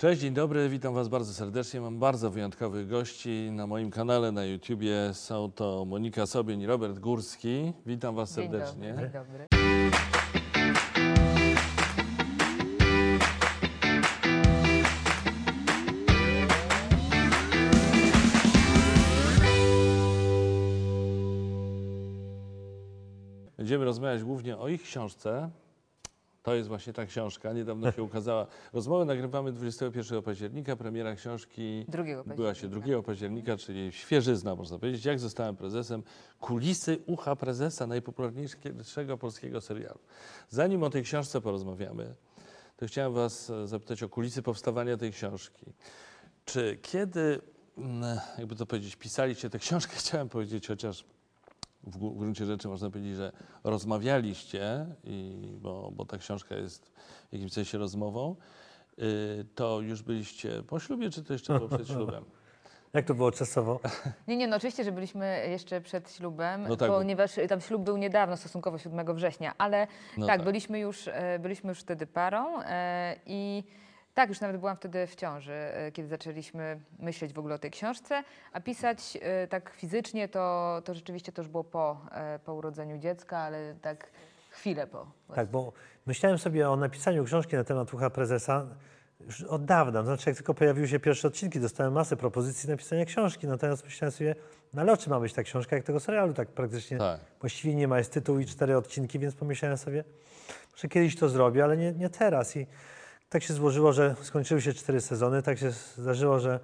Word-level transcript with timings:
Cześć, 0.00 0.20
dzień 0.20 0.34
dobry, 0.34 0.68
witam 0.68 0.94
Was 0.94 1.08
bardzo 1.08 1.34
serdecznie. 1.34 1.80
Mam 1.80 1.98
bardzo 1.98 2.30
wyjątkowych 2.30 2.88
gości 2.88 3.48
na 3.52 3.66
moim 3.66 3.90
kanale 3.90 4.32
na 4.32 4.44
YouTubie. 4.44 4.94
Są 5.12 5.52
to 5.52 5.84
Monika 5.84 6.26
Sobień 6.26 6.60
i 6.60 6.66
Robert 6.66 6.98
Górski. 6.98 7.72
Witam 7.86 8.14
Was 8.14 8.36
Dzień 8.36 8.50
serdecznie. 8.50 8.88
dobry. 8.88 9.10
Dzień 9.10 9.12
dobry. 9.12 9.46
Będziemy 23.56 23.84
rozmawiać 23.84 24.22
głównie 24.22 24.58
o 24.58 24.68
ich 24.68 24.82
książce. 24.82 25.50
To 26.50 26.54
jest 26.54 26.68
właśnie 26.68 26.92
ta 26.92 27.06
książka, 27.06 27.52
niedawno 27.52 27.92
się 27.92 28.02
ukazała. 28.02 28.46
Rozmowę 28.72 29.04
nagrywamy 29.04 29.52
21 29.52 30.22
października, 30.22 30.76
premiera 30.76 31.14
książki 31.14 31.86
była 32.36 32.54
się 32.54 32.68
października. 32.68 32.86
2 32.86 33.02
października, 33.02 33.56
czyli 33.56 33.92
świeżyzna 33.92 34.54
można 34.54 34.78
powiedzieć. 34.78 35.04
Jak 35.04 35.18
zostałem 35.18 35.56
prezesem? 35.56 36.02
Kulisy 36.40 36.98
ucha 37.06 37.36
prezesa, 37.36 37.86
najpopularniejszego 37.86 39.18
polskiego 39.18 39.60
serialu. 39.60 39.98
Zanim 40.48 40.82
o 40.82 40.90
tej 40.90 41.02
książce 41.02 41.40
porozmawiamy, 41.40 42.14
to 42.76 42.86
chciałem 42.86 43.12
Was 43.12 43.52
zapytać 43.64 44.02
o 44.02 44.08
kulisy 44.08 44.42
powstawania 44.42 44.96
tej 44.96 45.12
książki. 45.12 45.66
Czy 46.44 46.78
kiedy, 46.82 47.40
mm, 47.78 48.18
jakby 48.38 48.56
to 48.56 48.66
powiedzieć, 48.66 48.96
pisaliście 48.96 49.50
tę 49.50 49.58
książkę, 49.58 49.92
chciałem 50.02 50.28
powiedzieć, 50.28 50.68
chociaż 50.68 51.04
w 51.82 51.98
gru- 51.98 52.14
w 52.14 52.18
gruncie 52.18 52.46
rzeczy 52.46 52.68
można 52.68 52.90
powiedzieć, 52.90 53.16
że 53.16 53.32
rozmawialiście, 53.64 54.86
i, 55.04 55.42
bo, 55.60 55.90
bo 55.92 56.04
ta 56.04 56.18
książka 56.18 56.54
jest 56.54 56.86
w 57.28 57.32
jakimś 57.32 57.52
sensie 57.52 57.78
rozmową, 57.78 58.36
y, 58.98 59.44
to 59.54 59.80
już 59.80 60.02
byliście 60.02 60.62
po 60.62 60.80
ślubie, 60.80 61.10
czy 61.10 61.24
to 61.24 61.32
jeszcze 61.32 61.54
było 61.58 61.68
przed 61.68 61.88
ślubem? 61.96 62.24
Jak 62.92 63.04
to 63.06 63.14
było 63.14 63.32
czasowo? 63.32 63.80
Nie, 64.28 64.36
nie, 64.36 64.46
no 64.48 64.56
oczywiście, 64.56 64.84
że 64.84 64.92
byliśmy 64.92 65.46
jeszcze 65.48 65.80
przed 65.80 66.12
ślubem, 66.12 66.62
No 66.68 66.76
tak, 66.76 66.88
ponieważ 66.90 67.30
tam 67.48 67.60
ślub 67.60 67.82
był 67.82 67.96
niedawno, 67.96 68.36
stosunkowo 68.36 68.78
7 68.78 69.14
września, 69.16 69.54
ale 69.58 69.86
No 70.16 70.26
tak, 70.26 70.36
tak. 70.36 70.44
Byliśmy, 70.44 70.78
już, 70.78 71.08
e, 71.08 71.38
byliśmy 71.38 71.68
już 71.68 71.80
wtedy 71.80 72.06
parą 72.06 72.60
e, 72.62 73.16
i 73.26 73.64
tak, 74.20 74.28
już 74.28 74.40
nawet 74.40 74.56
byłam 74.56 74.76
wtedy 74.76 75.06
w 75.06 75.14
ciąży, 75.14 75.52
e, 75.52 75.92
kiedy 75.92 76.08
zaczęliśmy 76.08 76.80
myśleć 76.98 77.32
w 77.32 77.38
ogóle 77.38 77.54
o 77.54 77.58
tej 77.58 77.70
książce, 77.70 78.22
a 78.52 78.60
pisać 78.60 79.18
e, 79.22 79.48
tak 79.48 79.70
fizycznie 79.70 80.28
to, 80.28 80.82
to 80.84 80.94
rzeczywiście 80.94 81.32
to 81.32 81.42
już 81.42 81.48
było 81.48 81.64
po, 81.64 82.00
e, 82.12 82.38
po 82.38 82.54
urodzeniu 82.54 82.98
dziecka, 82.98 83.38
ale 83.38 83.74
tak 83.82 84.10
chwilę 84.50 84.86
po. 84.86 85.06
Tak, 85.34 85.48
bo 85.48 85.72
myślałem 86.06 86.38
sobie 86.38 86.70
o 86.70 86.76
napisaniu 86.76 87.24
książki 87.24 87.56
na 87.56 87.64
temat 87.64 87.94
ucha 87.94 88.10
prezesa 88.10 88.66
już 89.20 89.42
od 89.42 89.64
dawna. 89.64 90.02
Znaczy, 90.02 90.30
jak 90.30 90.36
tylko 90.36 90.54
pojawiły 90.54 90.88
się 90.88 91.00
pierwsze 91.00 91.28
odcinki, 91.28 91.60
dostałem 91.60 91.92
masę 91.92 92.16
propozycji 92.16 92.68
napisania 92.68 93.04
książki. 93.04 93.46
Natomiast 93.46 93.84
myślałem 93.84 94.12
sobie, 94.12 94.34
no 94.74 94.82
ale 94.82 94.92
o 94.92 94.96
czym 94.96 95.10
ma 95.10 95.20
być 95.20 95.32
ta 95.32 95.42
książka, 95.42 95.76
jak 95.76 95.84
tego 95.84 96.00
serialu 96.00 96.34
tak 96.34 96.48
praktycznie 96.48 96.98
Tak. 96.98 97.20
właściwie 97.40 97.74
nie 97.74 97.88
ma, 97.88 97.98
jest 97.98 98.12
tytuł 98.12 98.38
i 98.38 98.46
cztery 98.46 98.76
odcinki, 98.76 99.18
więc 99.18 99.34
pomyślałem 99.34 99.78
sobie, 99.78 100.04
że 100.76 100.88
kiedyś 100.88 101.16
to 101.16 101.28
zrobię, 101.28 101.64
ale 101.64 101.76
nie, 101.76 101.92
nie 101.92 102.10
teraz. 102.10 102.56
I 102.56 102.66
tak 103.30 103.42
się 103.42 103.54
złożyło, 103.54 103.92
że 103.92 104.14
skończyły 104.22 104.60
się 104.62 104.72
cztery 104.74 105.00
sezony, 105.00 105.42
tak 105.42 105.58
się 105.58 105.70
zdarzyło, 105.70 106.40
że 106.40 106.60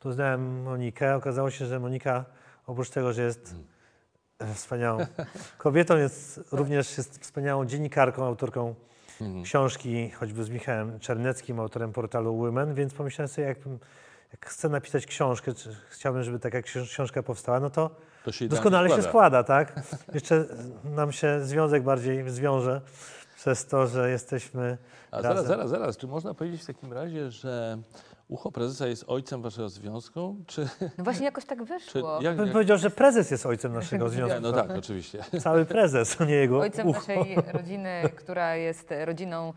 poznałem 0.00 0.62
Monikę. 0.62 1.16
Okazało 1.16 1.50
się, 1.50 1.66
że 1.66 1.80
Monika 1.80 2.24
oprócz 2.66 2.90
tego, 2.90 3.12
że 3.12 3.22
jest 3.22 3.54
wspaniałą 4.54 4.98
kobietą, 5.58 5.96
jest 5.96 6.40
również 6.52 6.98
jest 6.98 7.18
wspaniałą 7.18 7.66
dziennikarką, 7.66 8.24
autorką 8.26 8.74
książki, 9.44 10.10
choćby 10.10 10.44
z 10.44 10.50
Michałem 10.50 11.00
Czerneckim, 11.00 11.60
autorem 11.60 11.92
portalu 11.92 12.36
Women, 12.38 12.74
więc 12.74 12.94
pomyślałem 12.94 13.28
sobie, 13.28 13.48
jakbym, 13.48 13.78
jak 14.32 14.46
chcę 14.46 14.68
napisać 14.68 15.06
książkę, 15.06 15.54
czy 15.54 15.76
chciałbym, 15.90 16.22
żeby 16.22 16.38
taka 16.38 16.58
książ- 16.62 16.88
książka 16.88 17.22
powstała, 17.22 17.60
no 17.60 17.70
to 17.70 17.90
To 18.24 18.32
się 18.32 18.48
doskonale 18.48 18.88
się 18.88 19.02
składa. 19.02 19.08
składa, 19.08 19.44
tak? 19.44 19.80
Jeszcze 20.14 20.44
nam 20.84 21.12
się 21.12 21.40
związek 21.44 21.82
bardziej 21.82 22.30
zwiąże 22.30 22.80
przez 23.36 23.66
to, 23.66 23.86
że 23.86 24.10
jesteśmy 24.10 24.78
A 25.10 25.16
razem. 25.16 25.30
zaraz, 25.32 25.46
zaraz, 25.46 25.70
zaraz. 25.70 25.96
Czy 25.96 26.06
można 26.06 26.34
powiedzieć 26.34 26.62
w 26.62 26.66
takim 26.66 26.92
razie, 26.92 27.30
że 27.30 27.78
ucho 28.28 28.52
prezesa 28.52 28.86
jest 28.86 29.04
ojcem 29.06 29.42
waszego 29.42 29.68
związku? 29.68 30.36
Czy, 30.46 30.68
No 30.98 31.04
właśnie 31.04 31.24
jakoś 31.24 31.44
tak 31.44 31.58
czy 31.58 31.64
wyszło. 31.64 32.18
jak, 32.22 32.36
Bym 32.36 32.46
jak, 32.46 32.52
powiedział, 32.52 32.78
że 32.78 32.90
prezes 32.90 33.30
jest 33.30 33.46
ojcem 33.46 33.72
naszego 33.72 34.04
nie, 34.04 34.10
związku. 34.10 34.40
No 34.40 34.52
tak, 34.52 34.70
oczywiście. 34.70 35.24
Cały 35.40 35.64
prezes, 35.64 36.20
a 36.20 36.24
nie 36.24 36.34
jego 36.34 36.58
Ojcem 36.58 36.86
ucho. 36.88 36.98
naszej 36.98 37.36
rodziny, 37.52 38.02
która 38.16 38.56
jest 38.56 38.88
rodziną 39.04 39.52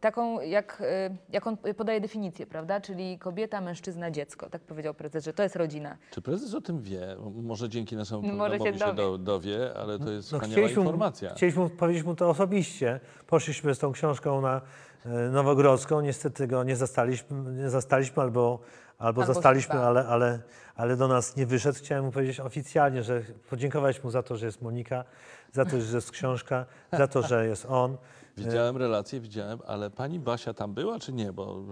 taką, 0.00 0.40
jak, 0.40 0.82
e, 0.86 1.16
jak 1.30 1.46
on 1.46 1.56
podaje 1.76 2.00
definicję, 2.00 2.46
prawda? 2.46 2.80
Czyli 2.80 3.18
kobieta, 3.18 3.60
mężczyzna, 3.60 4.10
dziecko. 4.10 4.50
Tak 4.50 4.62
powiedział 4.62 4.94
prezes, 4.94 5.24
że 5.24 5.32
to 5.32 5.42
jest 5.42 5.56
rodzina. 5.56 5.96
Czy 6.10 6.22
prezes 6.22 6.54
o 6.54 6.60
tym 6.60 6.82
wie? 6.82 7.16
Może 7.42 7.68
dzięki 7.68 7.96
naszemu 7.96 8.22
może 8.22 8.34
programowi 8.58 8.78
się 8.78 8.86
się 8.86 8.94
do, 8.94 9.18
dowie, 9.18 9.74
ale 9.76 9.98
to 9.98 10.10
jest 10.10 10.32
No, 10.32 10.40
wspaniała 10.40 10.68
informacja. 10.68 11.34
chcieliśmy 11.34 11.70
powiedzieć 11.70 12.04
mu 12.04 12.14
to 12.14 12.30
osobiście. 12.30 13.00
Poszliśmy 13.26 13.74
z 13.74 13.78
tą 13.78 13.92
książką 13.92 14.40
na 14.40 14.60
e, 15.06 15.08
Nowogrodzką. 15.08 16.00
Niestety 16.00 16.46
go 16.46 16.64
nie 16.64 16.76
zastaliśmy, 16.76 17.36
nie 17.52 17.70
zastaliśmy 17.70 18.22
albo, 18.22 18.58
albo, 18.98 19.22
Albo 19.22 19.34
zastaliśmy, 19.34 19.74
ale, 19.74 20.06
ale, 20.06 20.38
ale 20.76 20.96
do 20.96 21.08
nas 21.08 21.36
nie 21.36 21.46
wyszedł. 21.46 21.78
Chciałem 21.78 22.04
mu 22.04 22.12
powiedzieć 22.12 22.40
oficjalnie, 22.40 23.02
że 23.02 23.22
podziękować 23.50 24.04
mu 24.04 24.10
za 24.10 24.22
to, 24.22 24.36
że 24.36 24.46
jest 24.46 24.62
Monika, 24.62 25.04
za 25.52 25.64
to, 25.64 25.80
że 25.80 25.96
jest 25.96 26.10
książka, 26.10 26.66
za 26.92 27.06
to, 27.06 27.22
że 27.22 27.46
jest 27.46 27.66
on. 27.68 27.96
Widziałem 28.36 28.76
relacje, 28.76 29.20
widziałem, 29.20 29.58
ale 29.66 29.90
pani 29.90 30.18
Basia 30.20 30.54
tam 30.54 30.74
była, 30.74 30.98
czy 30.98 31.12
nie? 31.12 31.32
Bo 31.32 31.62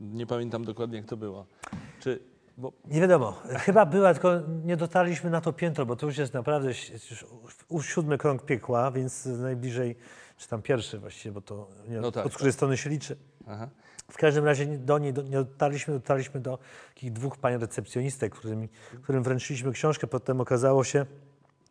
nie 0.00 0.26
pamiętam 0.26 0.64
dokładnie, 0.64 0.96
jak 0.96 1.06
to 1.06 1.16
było. 1.16 1.46
Czy, 2.00 2.20
bo 2.58 2.72
Nie 2.84 3.00
wiadomo. 3.00 3.32
Chyba 3.58 3.86
była, 3.86 4.12
tylko 4.14 4.32
nie 4.64 4.76
dotarliśmy 4.76 5.30
na 5.30 5.40
to 5.40 5.52
piętro, 5.52 5.86
bo 5.86 5.96
to 5.96 6.06
już 6.06 6.18
jest 6.18 6.34
naprawdę 6.34 6.70
już 7.70 7.86
siódmy 7.86 8.18
krąg 8.18 8.44
piekła, 8.44 8.90
więc 8.90 9.26
najbliżej, 9.26 9.96
czy 10.36 10.48
tam 10.48 10.62
pierwszy 10.62 10.98
właściwie, 10.98 11.32
bo 11.32 11.40
to 11.40 11.68
nie, 11.88 12.00
No 12.00 12.12
tak, 12.12 12.26
od 12.26 12.34
której 12.34 12.52
strony 12.52 12.76
się 12.76 12.90
liczy. 12.90 13.16
aha. 13.46 13.68
W 14.10 14.16
każdym 14.16 14.44
razie 14.44 14.66
do 14.66 14.98
niej 14.98 15.12
do, 15.12 15.22
nie 15.22 15.30
dotarliśmy, 15.30 15.94
dotarliśmy 15.94 16.40
do 16.40 16.58
takich 16.94 17.12
dwóch 17.12 17.36
pań 17.38 17.58
recepcjonistek, 17.58 18.34
którym, 18.34 18.68
którym 19.02 19.22
wręczyliśmy 19.22 19.72
książkę. 19.72 20.06
Potem 20.06 20.40
okazało 20.40 20.84
się, 20.84 21.06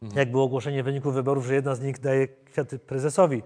Mhm. 0.01 0.19
jak 0.19 0.31
było 0.31 0.43
ogłoszenie 0.43 0.83
wyników 0.83 1.13
wyborów, 1.13 1.45
że 1.45 1.55
jedna 1.55 1.75
z 1.75 1.81
nich 1.81 1.99
daje 1.99 2.27
kwiaty 2.27 2.79
prezesowi. 2.79 3.43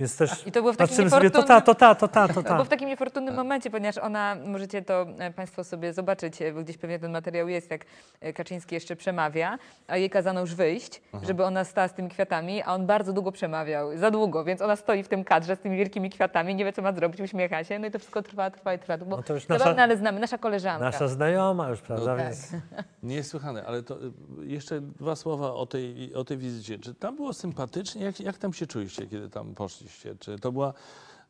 Więc 0.00 0.16
też 0.16 0.46
I 0.46 0.52
to 0.52 0.60
było 0.60 0.72
w 0.72 0.76
takim 0.76 0.88
patrzymy 0.88 1.10
sobie, 1.10 1.30
to 1.30 1.42
ta, 1.42 1.60
to 1.60 1.74
ta, 1.74 1.94
to 1.94 2.08
ta, 2.08 2.28
to 2.28 2.34
To 2.38 2.42
ta. 2.42 2.54
było 2.54 2.64
w 2.64 2.68
takim 2.68 2.88
niefortunnym 2.88 3.34
momencie, 3.34 3.70
ponieważ 3.70 3.98
ona, 3.98 4.36
możecie 4.46 4.82
to 4.82 5.06
e, 5.18 5.30
Państwo 5.32 5.64
sobie 5.64 5.92
zobaczyć, 5.92 6.42
e, 6.42 6.52
bo 6.52 6.62
gdzieś 6.62 6.78
pewnie 6.78 6.98
ten 6.98 7.12
materiał 7.12 7.48
jest, 7.48 7.70
jak 7.70 7.84
e, 8.20 8.32
Kaczyński 8.32 8.74
jeszcze 8.74 8.96
przemawia, 8.96 9.58
a 9.86 9.96
jej 9.96 10.10
kazano 10.10 10.40
już 10.40 10.54
wyjść, 10.54 11.02
żeby 11.22 11.44
ona 11.44 11.64
stała 11.64 11.88
z 11.88 11.94
tymi 11.94 12.08
kwiatami, 12.08 12.62
a 12.62 12.74
on 12.74 12.86
bardzo 12.86 13.12
długo 13.12 13.32
przemawiał, 13.32 13.96
za 13.98 14.10
długo, 14.10 14.44
więc 14.44 14.62
ona 14.62 14.76
stoi 14.76 15.02
w 15.02 15.08
tym 15.08 15.24
kadrze 15.24 15.56
z 15.56 15.58
tymi 15.58 15.76
wielkimi 15.76 16.10
kwiatami, 16.10 16.54
nie 16.54 16.64
wie 16.64 16.72
co 16.72 16.82
ma 16.82 16.92
zrobić, 16.92 17.20
uśmiecha 17.20 17.64
się, 17.64 17.78
no 17.78 17.86
i 17.86 17.90
to 17.90 17.98
wszystko 17.98 18.22
trwa, 18.22 18.50
trwa 18.50 18.74
i 18.74 18.78
trwa. 18.78 18.98
Bo 18.98 19.16
No 19.16 19.22
to 19.22 19.34
już 19.34 19.48
nasza- 19.48 19.82
ale 19.82 19.96
znamy, 19.96 20.20
nasza 20.20 20.38
koleżanka. 20.38 20.84
Nasza 20.84 21.08
znajoma 21.08 21.68
już, 21.68 21.80
prawda? 21.80 22.16
No 22.16 22.22
Więc 22.22 22.48
Niesłychane, 23.02 23.64
ale 23.66 23.82
to 23.82 23.94
y, 24.04 24.10
jeszcze 24.46 24.80
dwa 24.80 25.16
słowa 25.16 25.54
o 25.54 25.66
tej, 25.66 26.14
o 26.14 26.24
tej 26.24 26.36
wizycie. 26.38 26.78
Czy 26.78 26.94
tam 26.94 27.16
było 27.16 27.32
sympatycznie? 27.32 28.04
Jak, 28.04 28.20
jak 28.20 28.38
tam 28.38 28.52
się 28.52 28.66
czuliście, 28.66 29.06
kiedy 29.06 29.30
tam 29.30 29.54
poszliście? 29.54 29.87
Czy 30.20 30.38
to 30.38 30.52
była 30.52 30.72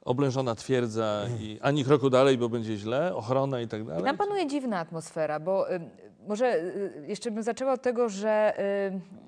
oblężona 0.05 0.55
twierdza 0.55 1.25
i 1.41 1.59
ani 1.63 1.85
kroku 1.85 2.11
dalej, 2.11 2.39
bo 2.39 2.49
będzie 2.49 2.77
źle, 2.77 3.15
ochrona 3.15 3.61
i 3.61 3.69
tak 3.69 3.85
dalej? 3.85 4.05
Tam 4.05 4.17
panuje 4.17 4.47
dziwna 4.47 4.79
atmosfera, 4.79 5.41
bo 5.41 5.73
y, 5.75 5.81
może 6.29 6.57
y, 6.57 7.05
jeszcze 7.09 7.31
bym 7.31 7.43
zaczęła 7.43 7.73
od 7.73 7.83
tego, 7.83 8.09
że 8.09 8.55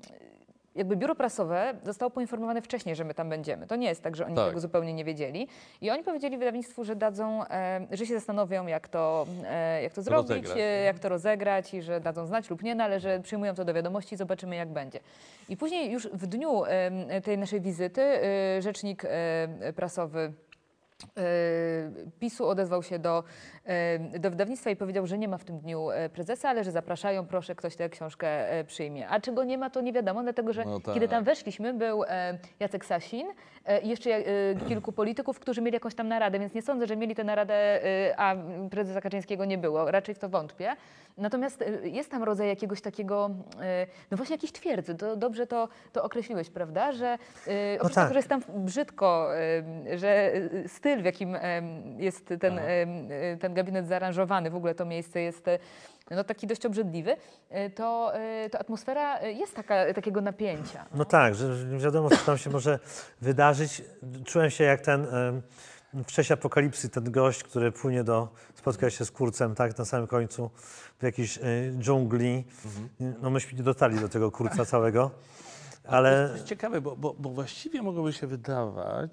jakby 0.75 0.95
biuro 0.95 1.15
prasowe 1.15 1.73
zostało 1.83 2.09
poinformowane 2.09 2.61
wcześniej, 2.61 2.95
że 2.95 3.03
my 3.03 3.13
tam 3.13 3.29
będziemy. 3.29 3.67
To 3.67 3.75
nie 3.75 3.87
jest 3.87 4.03
tak, 4.03 4.15
że 4.15 4.25
oni 4.25 4.35
Tak. 4.35 4.47
tego 4.47 4.59
zupełnie 4.59 4.93
nie 4.93 5.05
wiedzieli. 5.05 5.47
I 5.81 5.91
oni 5.91 6.03
powiedzieli 6.03 6.37
wydawnictwu, 6.37 6.83
że 6.83 6.95
dadzą, 6.95 7.45
e, 7.47 7.87
że 7.91 8.05
się 8.05 8.13
zastanowią, 8.13 8.67
jak 8.67 8.87
to, 8.87 9.25
e, 9.45 9.83
jak 9.83 9.93
to 9.93 10.01
zrobić, 10.01 10.29
Rozegrać, 10.29 10.57
e, 10.57 10.83
jak 10.83 10.99
to 10.99 11.09
rozegrać 11.09 11.73
i 11.73 11.81
że 11.81 11.99
dadzą 11.99 12.25
znać 12.25 12.49
lub 12.49 12.63
nie, 12.63 12.75
no, 12.75 12.83
ale 12.83 12.99
że 12.99 13.19
przyjmują 13.19 13.55
to 13.55 13.65
do 13.65 13.73
wiadomości 13.73 14.15
i 14.15 14.17
zobaczymy, 14.17 14.55
jak 14.55 14.69
będzie. 14.69 14.99
I 15.49 15.57
później 15.57 15.91
już 15.91 16.07
w 16.07 16.27
dniu 16.27 16.63
tej 17.23 17.37
naszej 17.37 17.61
wizyty 17.61 18.01
e, 18.01 18.61
rzecznik 18.61 19.05
e, 19.05 19.73
prasowy 19.75 20.33
PiSu 22.19 22.47
odezwał 22.47 22.83
się 22.83 22.99
do, 22.99 23.23
e, 23.65 24.19
do 24.19 24.29
wydawnictwa 24.29 24.69
i 24.69 24.75
powiedział, 24.75 25.07
że 25.07 25.17
nie 25.17 25.27
ma 25.27 25.37
w 25.37 25.43
tym 25.43 25.59
dniu 25.59 25.91
e, 25.91 26.09
prezesa, 26.09 26.49
ale 26.49 26.63
że 26.63 26.71
zapraszają, 26.71 27.25
proszę, 27.25 27.55
ktoś 27.55 27.75
tę 27.75 27.89
książkę 27.89 28.51
e, 28.51 28.63
przyjmie. 28.63 29.09
A 29.09 29.19
czego 29.19 29.43
nie 29.43 29.57
ma, 29.57 29.69
to 29.69 29.81
nie 29.81 29.93
wiadomo, 29.93 30.23
dlatego 30.23 30.53
że 30.53 30.65
No 30.65 30.79
tak. 30.79 30.93
kiedy 30.93 31.07
tam 31.07 31.23
weszliśmy, 31.23 31.73
był 31.73 32.03
e, 32.03 32.37
Jacek 32.59 32.85
Sasin 32.85 33.27
e, 33.65 33.81
i 33.81 33.89
jeszcze 33.89 34.11
e, 34.11 34.23
kilku 34.67 34.91
polityków, 34.91 35.39
którzy 35.39 35.61
mieli 35.61 35.73
jakąś 35.73 35.95
tam 35.95 36.07
naradę, 36.07 36.39
więc 36.39 36.53
nie 36.53 36.61
sądzę, 36.61 36.87
że 36.87 36.95
mieli 36.95 37.15
tę 37.15 37.23
naradę, 37.23 37.53
e, 37.85 38.19
a 38.19 38.35
prezesa 38.71 39.01
Kaczyńskiego 39.01 39.45
nie 39.45 39.57
było. 39.57 39.91
Raczej 39.91 40.15
w 40.15 40.19
to 40.19 40.29
wątpię. 40.29 40.75
Natomiast 41.17 41.61
e, 41.61 41.89
jest 41.89 42.11
tam 42.11 42.23
rodzaj 42.23 42.47
jakiegoś 42.47 42.81
takiego, 42.81 43.29
e, 43.61 43.87
no 44.11 44.17
właśnie 44.17 44.33
jakiejś 44.33 44.51
twierdzy. 44.51 44.95
To 44.95 45.15
dobrze 45.15 45.47
to, 45.47 45.67
to 45.93 46.03
określiłeś, 46.03 46.49
prawda? 46.49 46.91
Że 46.91 47.17
e, 47.47 47.75
oprócz 47.79 47.93
tak. 47.95 48.03
tego, 48.03 48.13
że 48.13 48.19
jest 48.19 48.29
tam 48.29 48.41
brzydko, 48.55 49.37
e, 49.37 49.97
że 49.97 50.33
e, 50.33 50.67
styl 50.67 50.90
styl, 50.91 51.01
w 51.01 51.05
jakim 51.05 51.37
jest 51.97 52.33
ten, 52.39 52.59
e, 52.59 53.37
ten 53.39 53.53
gabinet 53.53 53.87
zaaranżowany, 53.87 54.49
w 54.49 54.55
ogóle 54.55 54.75
to 54.75 54.85
miejsce 54.85 55.21
jest 55.21 55.47
e, 55.47 55.59
no, 56.11 56.23
taki 56.23 56.47
dość 56.47 56.65
obrzydliwy, 56.65 57.17
e, 57.49 57.69
to, 57.69 58.13
to 58.51 58.59
atmosfera 58.59 59.21
jest 59.21 59.55
taka, 59.55 59.93
takiego 59.93 60.21
napięcia. 60.21 60.85
No 60.93 61.05
tak, 61.05 61.35
że 61.35 61.65
nie 61.65 61.77
wiadomo, 61.77 62.09
co 62.09 62.17
tam 62.25 62.37
się 62.37 62.49
może 62.49 62.79
wydarzyć. 63.21 63.81
Czułem 64.25 64.49
się 64.49 64.63
jak 64.63 64.81
ten 64.81 65.07
w 65.93 66.11
czasie 66.11 66.33
apokalipsy, 66.33 66.89
ten 66.89 67.11
gość, 67.11 67.43
który 67.43 67.71
płynie 67.71 68.03
do, 68.03 68.27
spotka 68.55 68.89
się 68.89 69.05
z 69.05 69.11
kurcem, 69.11 69.55
tak, 69.55 69.77
na 69.77 69.85
samym 69.85 70.07
końcu 70.07 70.51
w 70.99 71.03
jakiejś 71.03 71.39
dżungli. 71.79 72.43
No 73.21 73.29
myśmy 73.29 73.57
nie 73.57 73.63
dotarli 73.63 73.99
do 73.99 74.09
tego 74.09 74.31
kurca 74.31 74.65
całego, 74.65 75.11
ale 75.91 76.27
To 76.27 76.33
jest 76.33 76.45
ciekawe, 76.45 76.81
bo, 76.81 76.95
bo, 76.95 77.15
bo 77.19 77.29
właściwie 77.29 77.81
mogłoby 77.81 78.13
się 78.13 78.27
wydawać, 78.27 79.11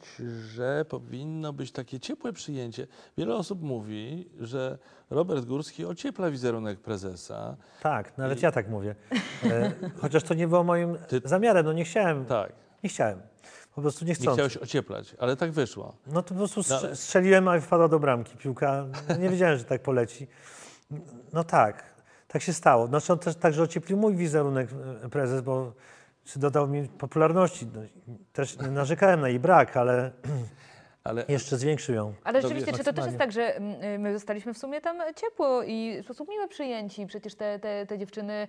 że 0.55 0.85
powinno 0.89 1.53
być 1.53 1.73
takie 1.73 2.01
ciepłe 2.01 2.33
przyjęcie. 2.33 2.87
Wiele 3.19 3.35
osób 3.35 3.63
mówi, 3.63 4.29
że 4.41 4.79
Robert 5.11 5.45
Górski 5.45 5.85
ociepla 5.85 6.31
wizerunek 6.31 6.81
prezesa. 6.81 7.57
tak, 7.83 8.19
nawet 8.19 8.43
ja 8.43 8.53
tak 8.53 8.69
mówię. 8.69 8.95
E, 9.45 9.73
chociaż 10.01 10.23
to 10.23 10.35
nie 10.35 10.49
było 10.49 10.65
moim 10.65 10.99
Ty- 11.09 11.21
zamiarem, 11.25 11.67
no 11.67 11.73
nie 11.73 11.85
chciałem, 11.85 12.25
Tak, 12.27 12.53
nie 12.85 12.91
chciałem. 12.91 13.21
Po 13.75 13.83
prostu 13.83 14.05
nie 14.05 14.09
nie 14.09 14.15
chcąc. 14.15 14.35
chciałeś 14.35 14.57
ocieplać, 14.57 15.15
ale 15.19 15.37
tak 15.37 15.53
wyszło. 15.53 15.97
No 16.07 16.23
to 16.23 16.29
po 16.29 16.35
prostu 16.35 16.61
No, 16.71 16.97
strzeliłem, 16.97 17.49
a 17.49 17.61
wpadła 17.61 17.89
do 17.89 17.99
bramki 17.99 18.37
piłka. 18.37 18.87
Nie 19.21 19.29
wiedziałem, 19.29 19.59
że 19.59 19.65
tak 19.65 19.83
poleci. 19.83 20.27
No 21.33 21.45
tak, 21.45 21.83
tak 22.29 22.43
się 22.43 22.53
stało. 22.53 22.87
Znaczy 22.87 23.13
on 23.13 23.19
też 23.19 23.37
także 23.37 23.63
ocieplił 23.63 23.99
mój 23.99 24.17
wizerunek 24.17 24.69
e, 25.05 25.09
prezes, 25.09 25.41
bo 25.41 25.73
czy 26.29 26.39
dodał 26.39 26.69
mi 26.69 26.89
popularności. 26.89 27.67
No, 27.75 27.81
też 28.33 28.59
nie 28.59 28.71
narzekałem 28.71 29.21
na 29.21 29.29
jej 29.29 29.41
brak, 29.41 29.77
ale 29.77 30.13
Ale 31.09 31.25
jeszcze 31.29 31.57
zwiększył 31.57 31.95
ją. 31.95 32.15
Ale 32.25 32.43
rzeczywiście, 32.43 32.73
czy 32.73 32.85
to 32.85 32.93
też 32.93 33.05
jest 33.05 33.19
tak, 33.19 33.33
że 33.33 33.57
mm, 33.57 33.83
y, 33.85 33.99
my 33.99 34.13
zostaliśmy 34.13 34.55
w 34.55 34.59
sumie 34.59 34.81
tam 34.81 34.99
ciepło 35.17 35.63
i 35.63 35.99
w 36.03 36.05
sposób 36.05 36.29
miły 36.29 36.49
przyjęci? 36.49 37.07
Przecież 37.07 37.35
te, 37.35 37.59
te, 37.59 37.87
te 37.87 37.99
dziewczyny, 37.99 38.49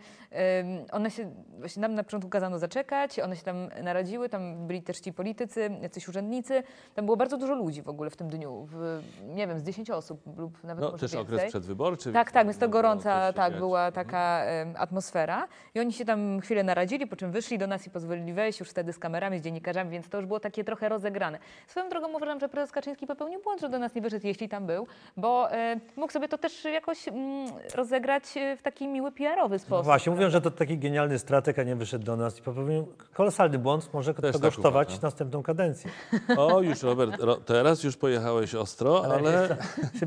one 0.91 1.11
się, 1.11 1.31
właśnie 1.59 1.81
nam 1.81 1.95
na 1.95 2.03
początku 2.03 2.29
kazano 2.29 2.59
zaczekać, 2.59 3.19
one 3.19 3.35
się 3.35 3.43
tam 3.43 3.69
naradziły, 3.83 4.29
tam 4.29 4.67
byli 4.67 4.81
też 4.81 4.99
ci 4.99 5.13
politycy, 5.13 5.69
jacyś 5.81 6.07
urzędnicy. 6.07 6.63
Tam 6.95 7.05
było 7.05 7.17
bardzo 7.17 7.37
dużo 7.37 7.55
ludzi 7.55 7.81
w 7.81 7.89
ogóle 7.89 8.09
w 8.09 8.15
tym 8.15 8.29
dniu, 8.29 8.67
w, 8.71 9.01
nie 9.23 9.47
wiem, 9.47 9.59
z 9.59 9.63
10 9.63 9.89
osób 9.89 10.37
lub 10.37 10.63
nawet 10.63 10.83
no, 10.83 10.91
może 10.91 11.01
też 11.01 11.11
więcej. 11.11 11.35
okres 11.35 11.49
przedwyborczy. 11.49 12.13
Tak, 12.13 12.31
tak, 12.31 12.47
więc 12.47 12.57
to 12.57 12.65
mogło 12.65 12.81
gorąca, 12.81 13.33
tak, 13.33 13.57
była 13.57 13.91
taka 13.91 14.43
em, 14.43 14.73
atmosfera. 14.77 15.47
I 15.75 15.79
oni 15.79 15.93
się 15.93 16.05
tam 16.05 16.39
chwilę 16.39 16.63
naradzili, 16.63 17.07
po 17.07 17.15
czym 17.15 17.31
wyszli 17.31 17.57
do 17.57 17.67
nas 17.67 17.87
i 17.87 17.89
pozwolili 17.89 18.33
wejść 18.33 18.59
już 18.59 18.69
wtedy 18.69 18.93
z 18.93 18.99
kamerami, 18.99 19.39
z 19.39 19.41
dziennikarzami, 19.41 19.91
więc 19.91 20.09
to 20.09 20.17
już 20.17 20.25
było 20.25 20.39
takie 20.39 20.63
trochę 20.63 20.89
rozegrane. 20.89 21.39
Swoją 21.67 21.89
drogą 21.89 22.13
uważam, 22.15 22.39
że 22.39 22.48
prezes 22.49 22.71
Kaczyński 22.71 23.07
popełnił 23.07 23.41
błąd, 23.43 23.61
że 23.61 23.69
do 23.69 23.79
nas 23.79 23.95
nie 23.95 24.01
wyszedł, 24.01 24.27
jeśli 24.27 24.49
tam 24.49 24.65
był, 24.67 24.87
bo 25.17 25.51
e, 25.51 25.79
mógł 25.95 26.13
sobie 26.13 26.27
to 26.27 26.37
też 26.37 26.63
jakoś 26.63 27.07
mm, 27.07 27.47
rozegrać 27.75 28.23
e, 28.37 28.57
w 28.57 28.61
taki 28.61 28.87
miły 28.87 29.11
PR-owy 29.11 29.55
No 29.55 29.59
sposób. 29.59 29.85
właśnie, 29.85 30.11
mówią, 30.11 30.29
że 30.29 30.41
to 30.41 30.51
taki 30.51 30.77
genialny 30.77 31.19
strateg, 31.19 31.59
a 31.59 31.63
nie 31.63 31.75
wyszedł 31.75 32.05
do 32.05 32.15
nas 32.15 32.39
i 32.39 32.41
popełnił 32.41 32.87
kolosalny 33.13 33.59
błąd, 33.59 33.93
może 33.93 34.13
to 34.13 34.39
kosztować 34.39 34.87
uważam. 34.87 35.01
następną 35.03 35.43
kadencję. 35.43 35.91
O, 36.37 36.61
już 36.61 36.83
Robert, 36.83 37.19
ro, 37.19 37.35
teraz 37.35 37.83
już 37.83 37.97
pojechałeś 37.97 38.55
ostro, 38.55 39.03
ale 39.13 39.57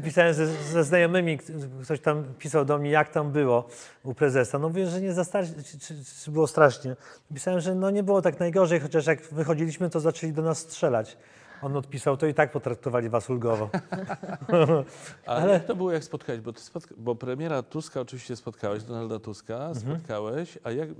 pisałem 0.04 0.34
ze, 0.34 0.46
ze 0.46 0.84
znajomymi, 0.84 1.38
ktoś 1.84 2.00
tam 2.00 2.24
pisał 2.38 2.64
do 2.64 2.78
mnie, 2.78 2.90
jak 2.90 3.08
tam 3.08 3.30
było 3.32 3.68
u 4.04 4.14
prezesa. 4.14 4.58
No 4.58 4.68
mówię, 4.68 4.86
że 4.86 5.00
nie 5.00 5.12
za 5.12 5.24
strasznie, 5.24 5.62
czy, 5.62 5.78
czy, 5.78 5.94
czy 6.24 6.30
było 6.30 6.46
strasznie. 6.46 6.96
Pisałem, 7.34 7.60
że 7.60 7.74
no 7.74 7.90
nie 7.90 8.02
było 8.02 8.22
tak 8.22 8.40
najgorzej, 8.40 8.80
chociaż 8.80 9.06
jak 9.06 9.22
wychodziliśmy, 9.22 9.90
to 9.90 10.00
zaczęli 10.00 10.32
do 10.32 10.42
nas 10.42 10.58
strzelać. 10.58 11.16
On 11.62 11.76
odpisał, 11.76 12.17
to 12.17 12.26
i 12.26 12.35
tak 12.35 12.53
potraktowali 12.53 13.09
was 13.09 13.31
ulgowo. 13.31 13.70
Ale 15.26 15.61
to 15.61 15.76
było, 15.76 15.93
jak 15.93 16.05
spotkałeś? 16.05 16.41
Bo, 16.41 16.50
spotka- 16.50 16.94
bo 16.97 17.14
premiera 17.14 17.62
Tuska 17.62 18.00
oczywiście 18.00 18.37
spotkałeś, 18.37 18.82
Donalda 18.82 19.19
Tuska 19.19 19.55
Mhm. 19.55 19.75
spotkałeś, 19.75 20.59
a 20.64 20.70
jak, 20.70 20.91
y, 20.91 20.94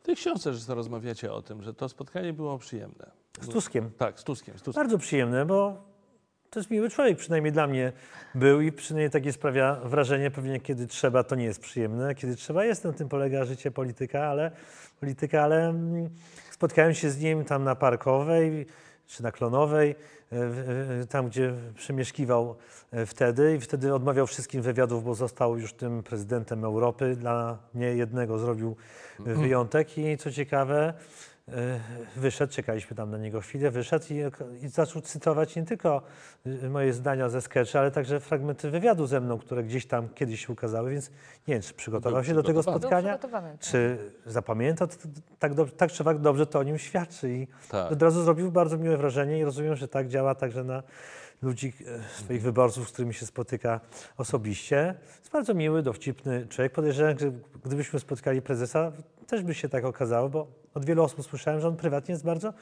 w 0.00 0.02
tej 0.02 0.16
książce 0.16 0.54
że 0.54 0.74
rozmawiacie 0.74 1.32
o 1.32 1.42
tym, 1.42 1.62
że 1.62 1.74
to 1.74 1.88
spotkanie 1.88 2.32
było 2.32 2.58
przyjemne. 2.58 3.10
Z 3.40 3.48
Tuskiem. 3.48 3.90
Tak, 3.98 4.20
z 4.20 4.24
Tuskiem. 4.24 4.58
Z 4.58 4.62
Tuskiem. 4.62 4.82
Bardzo 4.82 4.98
przyjemne, 4.98 5.46
bo 5.46 5.76
to 6.50 6.60
jest 6.60 6.70
miły 6.70 6.90
człowiek, 6.90 7.18
przynajmniej 7.18 7.52
dla 7.52 7.66
mnie 7.66 7.92
był 8.34 8.60
i 8.60 8.72
przynajmniej 8.72 9.10
takie 9.10 9.32
sprawia 9.32 9.74
wrażenie, 9.84 10.30
pewnie 10.30 10.60
kiedy 10.60 10.86
trzeba, 10.86 11.24
to 11.24 11.34
nie 11.34 11.44
jest 11.44 11.60
przyjemne, 11.60 12.14
kiedy 12.14 12.36
trzeba 12.36 12.64
jest, 12.64 12.84
na 12.84 12.92
tym 12.92 13.08
polega 13.08 13.44
życie 13.44 13.70
polityka, 13.70 14.26
ale, 14.26 14.50
polityka, 15.00 15.42
ale 15.42 15.68
mm, 15.68 16.10
spotkałem 16.50 16.94
się 16.94 17.10
z 17.10 17.20
nim 17.20 17.44
tam 17.44 17.64
na 17.64 17.74
Parkowej 17.74 18.66
czy 19.10 19.22
na 19.22 19.32
Klonowej, 19.32 19.94
e, 20.32 20.36
e, 21.02 21.06
tam 21.06 21.28
gdzie 21.28 21.54
przemieszkiwał 21.74 22.56
e, 22.90 23.06
wtedy. 23.06 23.56
I 23.56 23.60
wtedy 23.60 23.94
odmawiał 23.94 24.26
wszystkim 24.26 24.62
wywiadów, 24.62 25.04
bo 25.04 25.14
został 25.14 25.58
już 25.58 25.72
tym 25.72 26.02
prezydentem 26.02 26.64
Europy. 26.64 27.16
Dla 27.16 27.58
mnie 27.74 27.86
jednego 27.86 28.38
zrobił 28.38 28.76
e, 29.26 29.34
wyjątek. 29.34 29.98
I 29.98 30.16
co 30.16 30.32
ciekawe, 30.32 30.94
wyszedł, 32.16 32.52
czekaliśmy 32.52 32.96
tam 32.96 33.10
na 33.10 33.18
niego 33.18 33.40
chwilę, 33.40 33.70
wyszedł 33.70 34.04
i, 34.10 34.22
i 34.64 34.68
zaczął 34.68 35.02
cytować 35.02 35.56
nie 35.56 35.64
tylko 35.64 36.02
e, 36.46 36.68
moje 36.68 36.92
zdania 36.92 37.28
ze 37.28 37.40
sketchy, 37.40 37.78
ale 37.78 37.90
także 37.90 38.20
fragmenty 38.20 38.70
wywiadu 38.70 39.06
ze 39.06 39.20
mną, 39.20 39.38
które 39.38 39.64
gdzieś 39.64 39.86
tam 39.86 40.08
kiedyś 40.08 40.46
się 40.46 40.52
ukazały, 40.52 40.90
więc 40.90 41.10
nie 41.48 41.54
wiem, 41.54 41.62
czy 41.62 41.74
przygotował 41.74 42.24
się 42.24 42.34
do 42.34 42.42
tego 42.42 42.62
spotkania, 42.62 43.18
tak. 43.18 43.30
czy 43.60 43.98
zapamiętał, 44.26 44.88
tak, 45.38 45.52
tak 45.76 45.92
czy 45.92 46.04
tak 46.04 46.18
dobrze 46.18 46.46
to 46.46 46.58
o 46.58 46.62
nim 46.62 46.78
świadczy 46.78 47.30
i 47.30 47.46
Tak. 47.70 47.92
od 47.92 48.02
razu 48.02 48.22
zrobił 48.22 48.52
bardzo 48.52 48.78
miłe 48.78 48.96
wrażenie 48.96 49.38
i 49.38 49.44
rozumiem, 49.44 49.76
że 49.76 49.88
tak 49.88 50.08
działa 50.08 50.34
także 50.34 50.64
na 50.64 50.82
ludzi, 51.42 51.72
e, 51.86 52.24
swoich 52.24 52.42
wyborców, 52.42 52.88
z 52.88 52.92
którymi 52.92 53.14
się 53.14 53.26
spotyka 53.26 53.80
osobiście. 54.16 54.94
Jest 55.18 55.30
bardzo 55.32 55.54
miły, 55.54 55.82
dowcipny 55.82 56.46
człowiek. 56.46 56.72
Podejrzewam, 56.72 57.18
że 57.18 57.32
gdybyśmy 57.64 58.00
spotkali 58.00 58.42
prezesa, 58.42 58.92
też 59.30 59.42
by 59.42 59.54
się 59.54 59.68
tak 59.68 59.84
okazało, 59.84 60.28
bo 60.28 60.46
od 60.74 60.84
wielu 60.84 61.02
osób 61.02 61.26
słyszałem, 61.26 61.60
że 61.60 61.68
on 61.68 61.76
prywatnie 61.76 62.12
jest 62.12 62.24
bardzo 62.24 62.52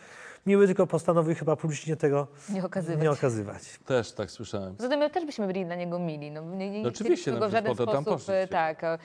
miły, 0.46 0.66
tylko 0.66 0.86
postanowił 0.86 1.34
chyba 1.34 1.56
publicznie 1.56 1.96
tego 1.96 2.26
Nie 2.50 2.64
okazywać. 2.64 3.02
nie 3.02 3.10
okazywać. 3.10 3.78
Też 3.86 4.12
tak 4.12 4.30
słyszałem. 4.30 4.76
Tym 4.76 4.98
my 4.98 5.10
też 5.10 5.26
byśmy 5.26 5.46
byli 5.46 5.64
dla 5.64 5.74
niego 5.74 5.98
mili. 5.98 6.30
No, 6.30 6.54
nie, 6.54 6.70
nie, 6.70 6.82
No 6.82 6.88
oczywiście, 6.88 7.32
no 7.32 7.38
go 7.38 7.48
w 7.48 7.52
żaden 7.52 7.76
tam 7.76 7.86
sposób 7.86 8.04
poszliście. 8.04 8.42
e, 8.42 8.48
tak, 8.48 8.84
e, 8.84 8.98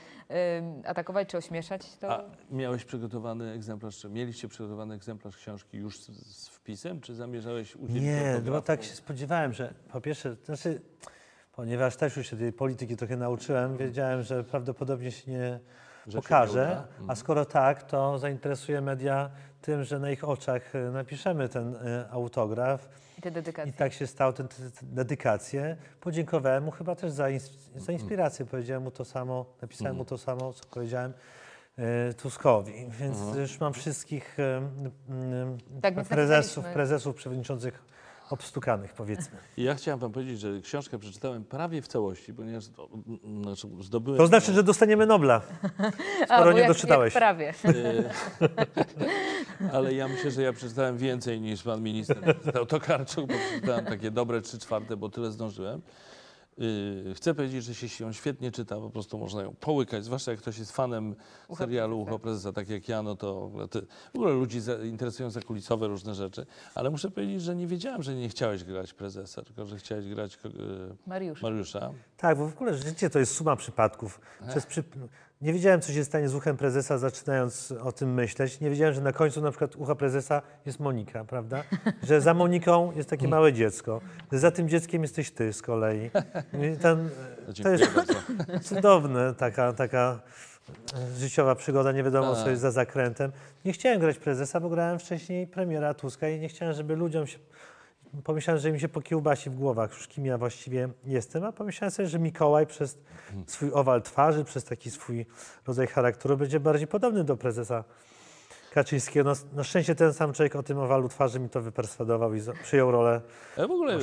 atakować 0.86 1.27
czy 1.27 1.38
ośmieszać. 1.38 1.98
To... 1.98 2.12
A 2.12 2.24
miałeś 2.51 2.86
przygotowany 2.86 3.51
egzemplarz, 3.51 3.98
czy 3.98 4.10
mieliście 4.10 4.48
przygotowany 4.48 4.95
egzemplarz 4.95 5.38
książki 5.38 5.77
już 5.77 6.00
z, 6.00 6.10
z 6.36 6.48
wpisem, 6.50 7.01
czy 7.01 7.15
zamierzałeś 7.15 7.75
udzielić 7.75 8.04
Nie, 8.04 8.42
no 8.45 8.62
tak 8.62 8.83
się 8.83 8.95
spodziewałem, 8.95 9.54
że 9.54 9.74
po 9.92 10.01
pierwsze, 10.01 10.36
znaczy, 10.45 10.81
ponieważ 11.56 11.95
też 11.95 12.18
już 12.18 12.30
się 12.30 12.38
tej 12.38 12.54
polityki 12.54 12.98
trochę 12.98 13.18
nauczyłem, 13.18 13.77
wiedziałem, 13.77 14.24
że 14.24 14.43
prawdopodobnie 14.43 15.12
się 15.12 15.32
nie 15.32 15.60
pokaże, 16.15 16.51
uda? 16.63 16.88
Mhm. 16.91 17.10
a 17.10 17.15
skoro 17.15 17.45
tak, 17.45 17.83
to 17.83 18.19
zainteresuje 18.19 18.81
media 18.81 19.29
tym, 19.62 19.83
że 19.83 20.00
na 20.00 20.12
ich 20.12 20.24
oczach 20.24 20.75
e, 20.75 20.79
napiszemy 20.79 21.50
ten 21.50 21.75
e, 21.75 22.05
autograf. 22.12 22.89
I 23.17 23.22
te 23.22 23.31
dedykacje. 23.31 23.72
I 23.72 23.74
tak 23.74 23.93
się 23.93 24.07
stało, 24.07 24.33
tę 24.33 24.43
tę- 24.43 24.72
tę 24.72 24.86
dedykację. 24.86 25.77
Podziękowałem 26.01 26.63
mu 26.63 26.72
chyba 26.72 26.95
też 26.95 27.12
za, 27.12 27.25
ins- 27.29 27.57
za 27.75 27.79
Mhm. 27.79 28.00
inspirację. 28.00 28.45
Powiedziałem 28.45 28.83
mu 28.83 28.91
to 28.91 29.05
samo, 29.05 29.45
napisałem 29.62 29.95
mu 29.95 30.05
to 30.05 30.17
samo, 30.17 30.53
co 30.53 30.63
powiedziałem 30.69 31.13
e, 31.77 32.13
Tuskowi. 32.13 32.74
Więc 33.00 33.17
Mhm. 33.19 33.39
już 33.41 33.60
mam 33.60 33.74
wszystkich 33.74 34.38
Tak, 35.81 35.95
więc 35.95 36.07
prezesów, 36.07 36.57
napisaliśmy. 36.57 36.74
prezesów, 36.74 37.15
przewodniczących 37.15 37.83
obstukanych, 38.34 38.94
powiedzmy. 38.94 39.38
I 39.58 39.63
ja 39.63 39.75
chciałem 39.75 40.00
wam 40.00 40.12
powiedzieć, 40.12 40.40
że 40.40 40.62
książkę 40.62 41.00
przeczytałem 41.00 41.44
prawie 41.44 41.82
w 41.82 41.88
całości, 41.88 42.34
ponieważ 42.34 42.63
znaczy, 43.42 43.68
zdobyłem... 43.82 44.18
To 44.18 44.28
znaczy, 44.28 44.54
że 44.54 44.63
dostaniemy 44.63 45.06
Nobla. 45.06 45.42
A, 46.22 46.25
Skoro 46.25 46.46
bo 46.46 46.52
nie 46.52 46.60
jak, 46.60 46.68
doczytałeś. 46.68 47.16
Jak 47.16 47.22
prawie. 47.22 47.54
Y, 47.66 48.10
Ale 49.75 49.94
ja 49.94 50.08
myślę, 50.08 50.32
że 50.32 50.42
ja 50.42 50.54
przeczytałem 50.54 50.98
więcej 50.98 51.42
niż 51.42 51.63
pan 51.63 51.82
minister 51.82 52.18
przeczytał 52.22 52.66
Tokarczuk, 52.66 53.28
bo 53.28 53.34
przeczytałem 53.34 53.86
takie 53.86 54.12
dobre 54.12 54.42
trzy 54.42 54.60
czwarte, 54.60 54.98
bo 54.98 55.10
tyle 55.10 55.32
zdążyłem. 55.32 55.82
Y, 56.60 57.13
Chcę 57.15 57.33
powiedzieć, 57.36 57.63
że 57.63 57.75
się 57.75 57.89
się 57.89 58.13
świetnie 58.13 58.51
czyta, 58.51 58.75
po 58.75 58.89
prostu 58.89 59.17
można 59.17 59.41
ją 59.41 59.53
połykać, 59.53 60.05
zwłaszcza 60.05 60.31
jak 60.31 60.39
ktoś 60.39 60.57
jest 60.57 60.72
fanem 60.72 61.15
Ucha 61.48 61.63
serialu 61.63 61.95
prezesa. 61.95 62.12
Ucho 62.12 62.19
Prezesa, 62.19 62.53
tak 62.53 62.69
jak 62.69 62.89
ja, 62.89 63.03
no 63.03 63.15
to 63.15 63.33
w 63.41 63.45
ogóle, 63.45 63.67
ty, 63.67 63.81
w 64.13 64.15
ogóle 64.15 64.33
ludzi 64.33 64.60
za, 64.60 64.75
interesują 64.75 65.29
zakulisowe 65.29 65.88
różne 65.88 66.15
rzeczy, 66.15 66.45
ale 66.75 66.89
muszę 66.89 67.12
powiedzieć, 67.12 67.41
że 67.41 67.55
nie 67.55 67.67
wiedziałem, 67.67 68.03
że 68.03 68.15
nie 68.15 68.29
chciałeś 68.29 68.63
grać 68.63 68.93
prezesa, 68.93 69.41
tylko 69.41 69.65
że 69.65 69.77
chciałeś 69.77 70.07
grać 70.07 70.36
y, 70.36 70.50
Mariusz. 71.07 71.41
Mariusza. 71.41 71.91
Tak, 72.17 72.38
bo 72.38 72.48
w 72.48 72.53
ogóle 72.53 72.74
życie 72.75 73.10
to 73.10 73.19
jest 73.19 73.36
suma 73.36 73.55
przypadków. 73.55 74.22
Przez 74.50 74.65
przy... 74.65 74.83
Nie 75.44 75.54
wiedziałem, 75.54 75.82
co 75.82 75.94
się 75.94 76.06
stanie 76.06 76.30
z 76.30 76.36
uchem 76.36 76.58
prezesa, 76.58 76.98
zaczynając 76.98 77.74
o 77.84 77.92
tym 77.92 78.14
myśleć. 78.14 78.60
Nie 78.60 78.70
wiedziałem, 78.70 78.94
że 78.94 79.02
na 79.02 79.14
końcu 79.14 79.42
na 79.42 79.50
przykład 79.52 79.76
ucha 79.76 79.96
prezesa 79.96 80.42
jest 80.66 80.80
Monika, 80.80 81.26
prawda? 81.26 81.64
Że 82.04 82.22
za 82.22 82.34
Moniką 82.34 82.92
jest 82.96 83.10
takie 83.10 83.28
małe 83.28 83.54
dziecko. 83.54 84.02
Że 84.32 84.40
za 84.40 84.52
tym 84.52 84.70
dzieckiem 84.70 85.02
jesteś 85.02 85.32
ty 85.32 85.54
z 85.54 85.62
kolei. 85.62 86.06
I 86.74 86.78
Ten, 86.78 87.10
to 87.46 87.54
Dziękuję 87.54 87.78
jest 88.54 88.68
cudowne, 88.68 89.34
taka, 89.34 89.74
taka 89.74 90.20
życiowa 91.18 91.56
przygoda, 91.56 91.92
nie 91.92 92.04
wiadomo, 92.04 92.36
co 92.36 92.42
Tak. 92.42 92.50
jest 92.50 92.62
za 92.62 92.72
zakrętem. 92.72 93.32
Nie 93.66 93.74
chciałem 93.74 94.00
grać 94.00 94.18
prezesa, 94.18 94.60
bo 94.60 94.70
grałem 94.70 95.00
wcześniej 95.00 95.48
premiera 95.48 95.94
Tuska 95.94 96.30
i 96.30 96.40
nie 96.40 96.50
chciałem, 96.50 96.74
żeby 96.76 96.96
ludziom 96.96 97.28
się 97.28 97.40
pomyślałem, 98.24 98.62
że 98.62 98.72
mi 98.72 98.79
się 98.79 98.89
pokiełbasi 98.89 99.50
w 99.50 99.55
głowach 99.55 99.91
już 99.91 100.08
kim 100.08 100.25
ja 100.25 100.38
właściwie 100.38 100.89
jestem, 101.05 101.43
a 101.43 101.51
pomyślałem 101.51 101.91
sobie, 101.91 102.08
że 102.08 102.20
Mikołaj 102.20 102.67
przez 102.67 102.98
swój 103.48 103.72
owal 103.74 104.01
twarzy, 104.01 104.43
przez 104.43 104.63
taki 104.63 104.91
swój 104.91 105.25
rodzaj 105.67 105.88
charakteru 105.88 106.38
będzie 106.38 106.60
bardziej 106.60 106.88
podobny 106.88 107.24
do 107.24 107.38
prezesa 107.38 107.84
Kaczyńskiego. 108.74 109.29
No, 109.29 109.55
na 109.55 109.63
szczęście 109.63 109.96
ten 109.96 110.13
sam 110.13 110.34
człowiek 110.34 110.55
o 110.55 110.63
tym 110.63 110.79
owalu 110.79 111.10
twarzy 111.10 111.39
mi 111.39 111.50
to 111.50 111.62
wyperswadował 111.62 112.34
i 112.34 112.41
przyjął 112.63 112.91
rolę. 112.91 113.22
Ale 113.58 113.67
w 113.67 113.72
ogóle 113.72 113.98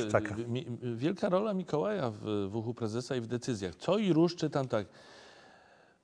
mi, 0.47 0.65
wielka 0.95 1.29
rola 1.29 1.53
Mikołaja 1.53 2.09
w, 2.09 2.47
w 2.49 2.55
uchu 2.55 2.73
prezesa 2.73 3.15
i 3.15 3.21
w 3.21 3.27
decyzjach. 3.27 3.75
Co 3.75 3.97
i 3.97 4.13
róż 4.13 4.35
czytam 4.35 4.67
tak. 4.67 4.87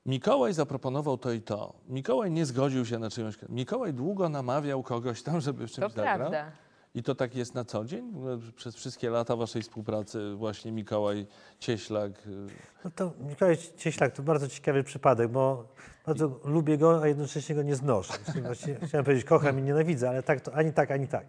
Mikołaj 0.06 0.54
zaproponował 0.54 1.18
to 1.18 1.32
i 1.32 1.42
to. 1.42 1.74
Mikołaj 1.90 2.32
nie 2.32 2.46
zgodził 2.46 2.86
się 2.86 3.00
na 3.00 3.10
czyjąś... 3.10 3.36
Mikołaj 3.50 3.94
długo 3.94 4.30
namawiał 4.30 4.84
kogoś 4.84 5.24
tam, 5.24 5.42
żeby 5.42 5.68
w 5.68 5.72
To 5.72 5.76
czymś 5.76 5.94
zagrał. 5.94 6.18
prawda. 6.18 6.52
I 6.98 7.04
to 7.04 7.16
tak 7.16 7.36
jest 7.36 7.54
na 7.54 7.66
co 7.66 7.86
dzień? 7.86 8.14
Przez 8.56 8.76
wszystkie 8.76 9.10
lata 9.10 9.36
waszej 9.36 9.62
współpracy 9.62 10.34
właśnie 10.36 10.72
Mikołaj 10.72 11.28
Cieślak... 11.60 12.12
y, 12.28 12.48
No 12.86 12.92
to 12.96 13.14
Mikołaj 13.20 13.58
Cieślak 13.78 14.14
to 14.14 14.24
bardzo 14.24 14.48
ciekawy 14.48 14.84
przypadek, 14.84 15.32
bo 15.32 15.68
bardzo 16.06 16.40
lubię 16.44 16.78
go, 16.78 17.02
a 17.02 17.08
jednocześnie 17.08 17.56
go 17.56 17.64
nie 17.64 17.76
znoszę. 17.76 18.14
Chciałem 18.88 19.06
powiedzieć 19.06 19.26
kocham 19.26 19.60
i 19.60 19.64
nienawidzę, 19.64 20.10
ale 20.10 20.24
tak 20.24 20.42
to 20.42 20.54
ani 20.54 20.74
tak, 20.74 20.92
ani 20.92 21.08
tak. 21.08 21.28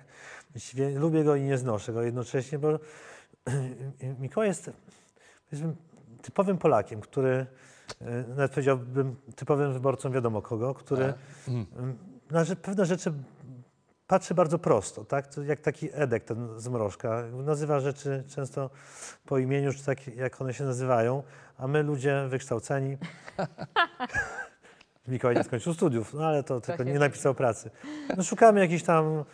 Właściwie 0.53 0.91
lubię 0.99 1.25
go 1.25 1.37
i 1.37 1.43
nie 1.43 1.59
znoszę 1.59 1.93
go 1.93 2.03
jednocześnie, 2.03 2.59
bo 2.59 2.69
Mikołaj 4.21 4.49
jest 4.49 4.71
typowym 6.23 6.59
Polakiem, 6.59 7.01
który, 7.01 7.47
e, 8.01 8.25
nawet 8.29 8.53
powiedziałbym, 8.53 9.17
typowym 9.37 9.73
wyborcą 9.73 10.13
wiadomo 10.13 10.43
kogo, 10.43 10.75
który 10.75 11.15
Mm. 11.49 11.67
mm, 11.79 11.99
na 12.31 12.45
pewne 12.63 12.87
rzeczy 12.87 13.13
patrzy 14.09 14.35
bardzo 14.35 14.59
prosto, 14.59 15.05
tak? 15.05 15.27
Jak 15.47 15.61
taki 15.61 15.89
Edek, 15.93 16.25
ten 16.25 16.61
z 16.61 16.69
Mrożka. 16.69 17.23
Nazywa 17.33 17.81
rzeczy 17.81 18.25
często 18.29 18.71
po 19.27 19.39
imieniu, 19.39 19.73
czy 19.73 19.85
tak 19.85 20.17
jak 20.17 20.41
one 20.41 20.55
się 20.55 20.65
nazywają, 20.65 21.23
a 21.59 21.69
my 21.69 21.83
ludzie 21.83 22.27
wykształceni. 22.29 22.97
Mikołaj 25.09 25.37
nie 25.37 25.45
skończył 25.45 25.75
studiów, 25.75 26.15
no 26.15 26.27
ale 26.27 26.43
to 26.43 26.61
tylko 26.61 26.85
się 26.85 26.93
nie 26.93 26.99
napisał 26.99 27.35
pracy. 27.35 27.71
No, 28.17 28.23
szukamy 28.23 28.61
jakichś 28.61 28.83
tam 28.83 29.25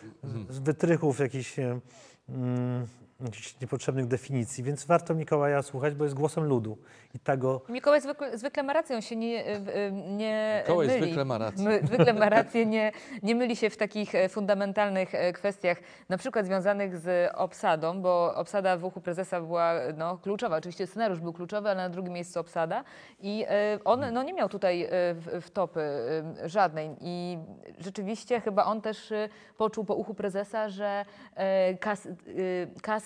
wytrychów, 0.49 1.21
jakichś, 1.21 1.57
mm, 1.59 2.87
jakichś 3.21 3.61
niepotrzebnych 3.61 4.07
definicji, 4.07 4.65
więc 4.65 4.85
warto 4.85 5.15
Mikołaja 5.15 5.63
słuchać, 5.63 5.95
bo 5.95 6.05
jest 6.05 6.17
głosem 6.17 6.45
ludu 6.45 6.79
i 7.15 7.19
tak 7.19 7.39
go 7.39 7.61
Mikołaj 7.69 8.01
zwykle, 8.01 8.39
zwykle 8.39 8.63
ma 8.63 8.73
rację, 8.73 8.97
on 8.97 9.03
się 9.03 9.17
nie, 9.17 9.47
y, 9.47 9.77
y, 9.77 9.93
nie 9.93 10.63
Mikołaj 10.65 10.87
myli. 10.87 11.03
zwykle 11.03 11.25
ma 11.25 11.39
rację. 11.39 11.65
My, 11.65 11.81
zwykle 11.85 12.13
ma 12.13 12.29
rację, 12.29 12.67
nie, 12.67 12.93
nie 13.23 13.35
myli 13.35 13.57
się 13.57 13.71
w 13.71 13.77
takich 13.77 14.15
e, 14.15 14.29
fundamentalnych 14.29 15.15
e, 15.15 15.33
kwestiach, 15.33 15.79
na 16.09 16.19
przykład 16.19 16.47
związanych 16.47 16.97
z 16.97 17.31
obsadą, 17.35 18.03
bo 18.03 18.35
obsada 18.35 18.77
w 18.77 18.85
uchu 18.85 19.01
prezesa 19.01 19.41
była 19.41 19.73
no, 19.97 20.19
kluczowa. 20.19 20.57
Oczywiście 20.57 20.87
scenariusz 20.87 21.21
był 21.21 21.33
kluczowy, 21.33 21.69
ale 21.69 21.83
na 21.83 21.89
drugim 21.89 22.13
miejscu 22.13 22.41
obsada 22.41 22.85
i 23.21 23.45
e, 23.49 23.79
on 23.85 24.13
no, 24.13 24.23
nie 24.23 24.33
miał 24.35 24.49
tutaj 24.49 24.83
e, 24.83 24.89
w, 25.15 25.41
w 25.41 25.51
topy 25.51 25.81
e, 25.81 26.49
żadnej 26.49 26.91
i 27.01 27.39
rzeczywiście 27.79 28.41
chyba 28.41 28.65
on 28.65 28.81
też 28.81 29.13
e, 29.13 29.29
poczuł 29.57 29.85
po 29.85 29.95
uchu 29.95 30.15
prezesa, 30.15 30.69
że 30.69 31.05
e, 31.35 31.75
kas, 31.75 32.07
e, 32.07 32.11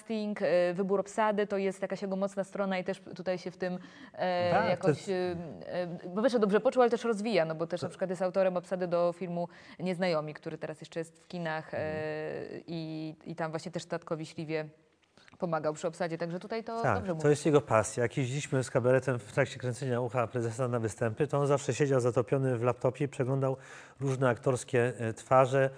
casting, 0.08 0.42
e, 0.42 0.74
wybór 0.74 1.00
obsady 1.00 1.46
to 1.46 1.58
jest 1.58 1.82
jakaś 1.82 2.02
jego 2.02 2.16
mocna 2.16 2.44
strona 2.44 2.78
i 2.78 2.84
też 2.84 3.00
tutaj 3.16 3.38
się 3.38 3.50
w 3.50 3.56
tym 3.56 3.78
e, 4.12 4.50
Tak, 4.50 4.62
to 4.64 4.68
jakoś 4.70 5.08
jest- 5.08 5.10
e, 5.66 6.08
bo 6.14 6.22
wiesz, 6.22 6.38
dobrze 6.38 6.60
poczuł, 6.60 6.82
ale 6.82 6.90
też 6.90 7.04
rozwija, 7.04 7.44
no 7.44 7.54
bo 7.54 7.66
też 7.66 7.82
na 7.82 7.88
przykład 7.88 8.10
jest 8.10 8.22
autorem 8.22 8.56
obsady 8.56 8.86
do 8.86 9.12
filmu 9.16 9.48
Nieznajomi, 9.78 10.34
który 10.34 10.58
teraz 10.58 10.80
jeszcze 10.80 11.00
jest 11.00 11.20
w 11.24 11.28
kinach 11.28 11.74
e, 11.74 11.78
i, 12.66 13.14
i 13.26 13.34
tam 13.34 13.50
właśnie 13.50 13.72
też 13.72 13.82
Statkowi 13.82 14.26
Śliwie 14.26 14.68
pomagał 15.38 15.72
przy 15.74 15.88
obsadzie, 15.88 16.18
także 16.18 16.40
tutaj 16.40 16.64
to 16.64 16.82
Tak, 16.82 16.94
dobrze 16.94 17.08
to 17.12 17.14
mówi. 17.16 17.28
jest 17.28 17.46
jego 17.46 17.60
pasja. 17.60 18.02
Jak 18.02 18.16
jeździliśmy 18.16 18.64
z 18.64 18.70
kabaretem 18.70 19.18
w 19.18 19.32
trakcie 19.32 19.58
kręcenia 19.58 20.00
ucha 20.00 20.26
prezesa 20.26 20.68
na 20.68 20.80
występy, 20.80 21.26
to 21.26 21.38
on 21.38 21.46
zawsze 21.46 21.74
siedział 21.74 22.00
zatopiony 22.00 22.56
w 22.58 22.62
laptopie 22.62 23.04
i 23.04 23.08
przeglądał 23.08 23.56
różne 24.00 24.28
aktorskie 24.28 24.92
twarze, 25.16 25.70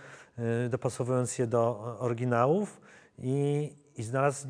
dopasowując 0.70 1.38
je 1.38 1.46
do 1.46 1.96
oryginałów 1.98 2.80
i, 3.18 3.72
i 4.00 4.02
znalazł 4.02 4.48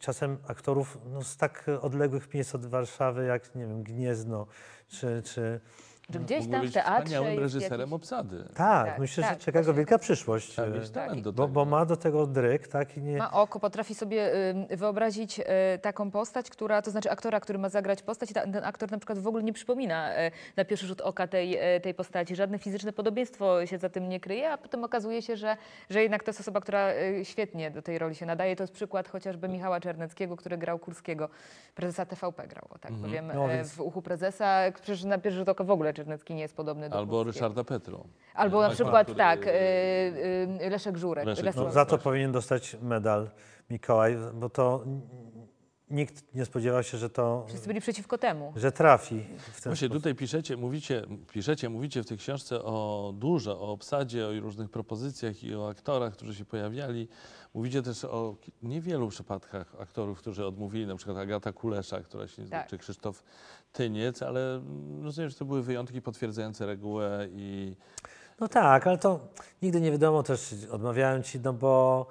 czasem 0.00 0.38
aktorów 0.46 0.98
no, 1.06 1.22
z 1.22 1.36
tak 1.36 1.66
odległych 1.80 2.34
miejsc 2.34 2.54
od 2.54 2.66
Warszawy, 2.66 3.24
jak 3.24 3.54
nie 3.54 3.66
wiem, 3.66 3.82
Gniezno 3.82 4.46
czy... 4.88 5.22
czy 5.24 5.60
Że 6.12 6.18
gdzieś 6.20 6.48
tam 6.48 6.60
w 6.60 6.64
być 6.64 6.74
teatrze 6.74 7.36
reżyserem 7.36 7.80
jakiś- 7.80 7.92
obsady. 7.94 8.44
tak, 8.54 8.86
Tak, 8.86 8.98
myślę, 8.98 9.24
tak, 9.24 9.32
że 9.38 9.44
czeka 9.44 9.62
go 9.62 9.74
wielka 9.74 9.98
przyszłość. 9.98 10.48
Trzeba 10.50 10.76
e, 10.76 10.88
talent 10.88 11.22
do 11.22 11.32
Bo, 11.32 11.42
tego. 11.42 11.52
bo 11.54 11.64
ma 11.64 11.84
do 11.86 11.96
tego 11.96 12.26
dryk, 12.26 12.68
tak? 12.68 12.96
I 12.96 13.02
nie, 13.02 13.16
Ma 13.18 13.32
oko, 13.32 13.60
potrafi 13.60 13.94
sobie 13.94 14.34
y, 14.70 14.76
wyobrazić 14.76 15.40
y, 15.40 15.44
taką 15.82 16.10
postać, 16.10 16.50
która, 16.50 16.82
to 16.82 16.90
znaczy 16.90 17.10
aktora, 17.10 17.40
który 17.40 17.58
ma 17.58 17.68
zagrać 17.68 18.02
postać 18.02 18.30
i 18.30 18.34
ten 18.34 18.64
aktor 18.64 18.90
na 18.90 18.98
przykład 18.98 19.18
w 19.18 19.26
ogóle 19.26 19.42
nie 19.42 19.52
przypomina 19.52 20.18
y, 20.26 20.30
na 20.56 20.64
pierwszy 20.64 20.86
rzut 20.86 21.00
oka 21.00 21.26
tej, 21.26 21.58
tej 21.82 21.94
postaci. 21.94 22.36
Żadne 22.36 22.58
fizyczne 22.58 22.92
podobieństwo 22.92 23.66
się 23.66 23.78
za 23.78 23.88
tym 23.88 24.08
nie 24.08 24.20
kryje, 24.20 24.50
a 24.52 24.58
potem 24.58 24.84
okazuje 24.84 25.22
się, 25.22 25.36
że, 25.36 25.56
że 25.90 26.02
jednak 26.02 26.22
to 26.24 26.28
jest 26.30 26.40
osoba, 26.40 26.60
która 26.60 26.88
świetnie 27.22 27.70
do 27.70 27.82
tej 27.82 27.98
roli 27.98 28.14
się 28.14 28.26
nadaje. 28.26 28.56
To 28.56 28.62
jest 28.62 28.72
przykład 28.72 29.08
chociażby 29.08 29.48
Michała 29.48 29.80
Czerneckiego, 29.80 30.36
który 30.36 30.58
grał 30.58 30.78
Kurskiego, 30.78 31.28
prezesa 31.74 32.06
TVP 32.06 32.48
grał, 32.48 32.68
tak 32.80 32.92
powiem, 33.02 33.30
No, 33.34 33.52
y, 33.52 33.56
więc- 33.56 33.72
w 33.72 33.80
uchu 33.80 34.02
prezesa. 34.02 34.60
Przecież 34.74 35.04
na 35.04 35.18
pierwszy 35.18 35.38
rzut 35.38 35.48
oka 35.48 35.64
w 35.64 35.70
ogóle 35.70 35.94
Czernecki 35.98 36.34
nie 36.34 36.42
jest 36.42 36.56
podobny 36.56 36.90
do 36.90 36.96
Albo 36.98 37.12
Kurskiego. 37.24 37.32
Ryszarda 37.46 37.64
Petru. 37.64 38.08
Albo 38.34 38.60
na 38.62 38.70
przykład 38.70 39.06
który- 39.06 39.18
tak, 39.18 39.46
y, 39.46 39.50
y, 39.50 40.70
Leszek 40.70 40.96
Żurek. 40.96 41.26
Leszek 41.26 41.56
No, 41.56 41.70
za 41.70 41.86
to 41.86 41.98
powinien 41.98 42.32
dostać 42.32 42.76
medal 42.82 43.30
Mikołaj, 43.70 44.16
bo 44.34 44.50
to 44.50 44.84
nikt 45.90 46.34
nie 46.34 46.44
spodziewał 46.44 46.82
się, 46.82 46.98
że 46.98 47.10
to 47.10 47.44
Wszyscy 47.48 47.66
byli 47.66 47.80
przeciwko 47.80 48.18
temu. 48.18 48.52
że 48.56 48.72
trafi 48.72 49.20
w 49.20 49.60
ten 49.60 49.70
Właśnie 49.70 49.88
sposób. 49.88 49.92
tutaj 49.92 50.14
piszecie, 50.14 50.56
mówicie, 50.56 51.02
piszecie, 51.32 51.68
mówicie 51.68 52.02
w 52.02 52.06
tej 52.06 52.18
książce 52.18 52.62
o 52.62 53.12
dużo, 53.16 53.60
o 53.60 53.72
obsadzie, 53.72 54.26
o 54.26 54.40
różnych 54.40 54.70
propozycjach 54.70 55.44
i 55.44 55.54
o 55.54 55.68
aktorach, 55.68 56.12
którzy 56.12 56.34
się 56.34 56.44
pojawiali. 56.44 57.08
Mówicie 57.54 57.82
też 57.82 58.04
o 58.04 58.36
niewielu 58.62 59.08
przypadkach 59.08 59.74
aktorów, 59.80 60.18
którzy 60.18 60.46
odmówili, 60.46 60.86
na 60.86 60.96
przykład 60.96 61.16
Agata 61.18 61.52
Kulesza, 61.52 62.00
która 62.00 62.28
się 62.28 62.42
nie 62.42 62.48
Tak. 62.50 62.66
czy 62.68 62.78
Krzysztof 62.78 63.22
Tyniec, 63.72 64.22
ale 64.22 64.60
rozumiem, 65.02 65.30
że 65.30 65.36
to 65.36 65.44
były 65.44 65.62
wyjątki 65.62 66.02
potwierdzające 66.02 66.66
regułę 66.66 67.28
i 67.32 67.76
No 68.40 68.48
tak, 68.48 68.86
ale 68.86 68.98
to 68.98 69.20
nigdy 69.62 69.80
nie 69.80 69.90
wiadomo 69.92 70.22
też, 70.22 70.54
odmawiałem 70.70 71.22
ci, 71.22 71.40
no 71.40 71.52
bo 71.52 72.06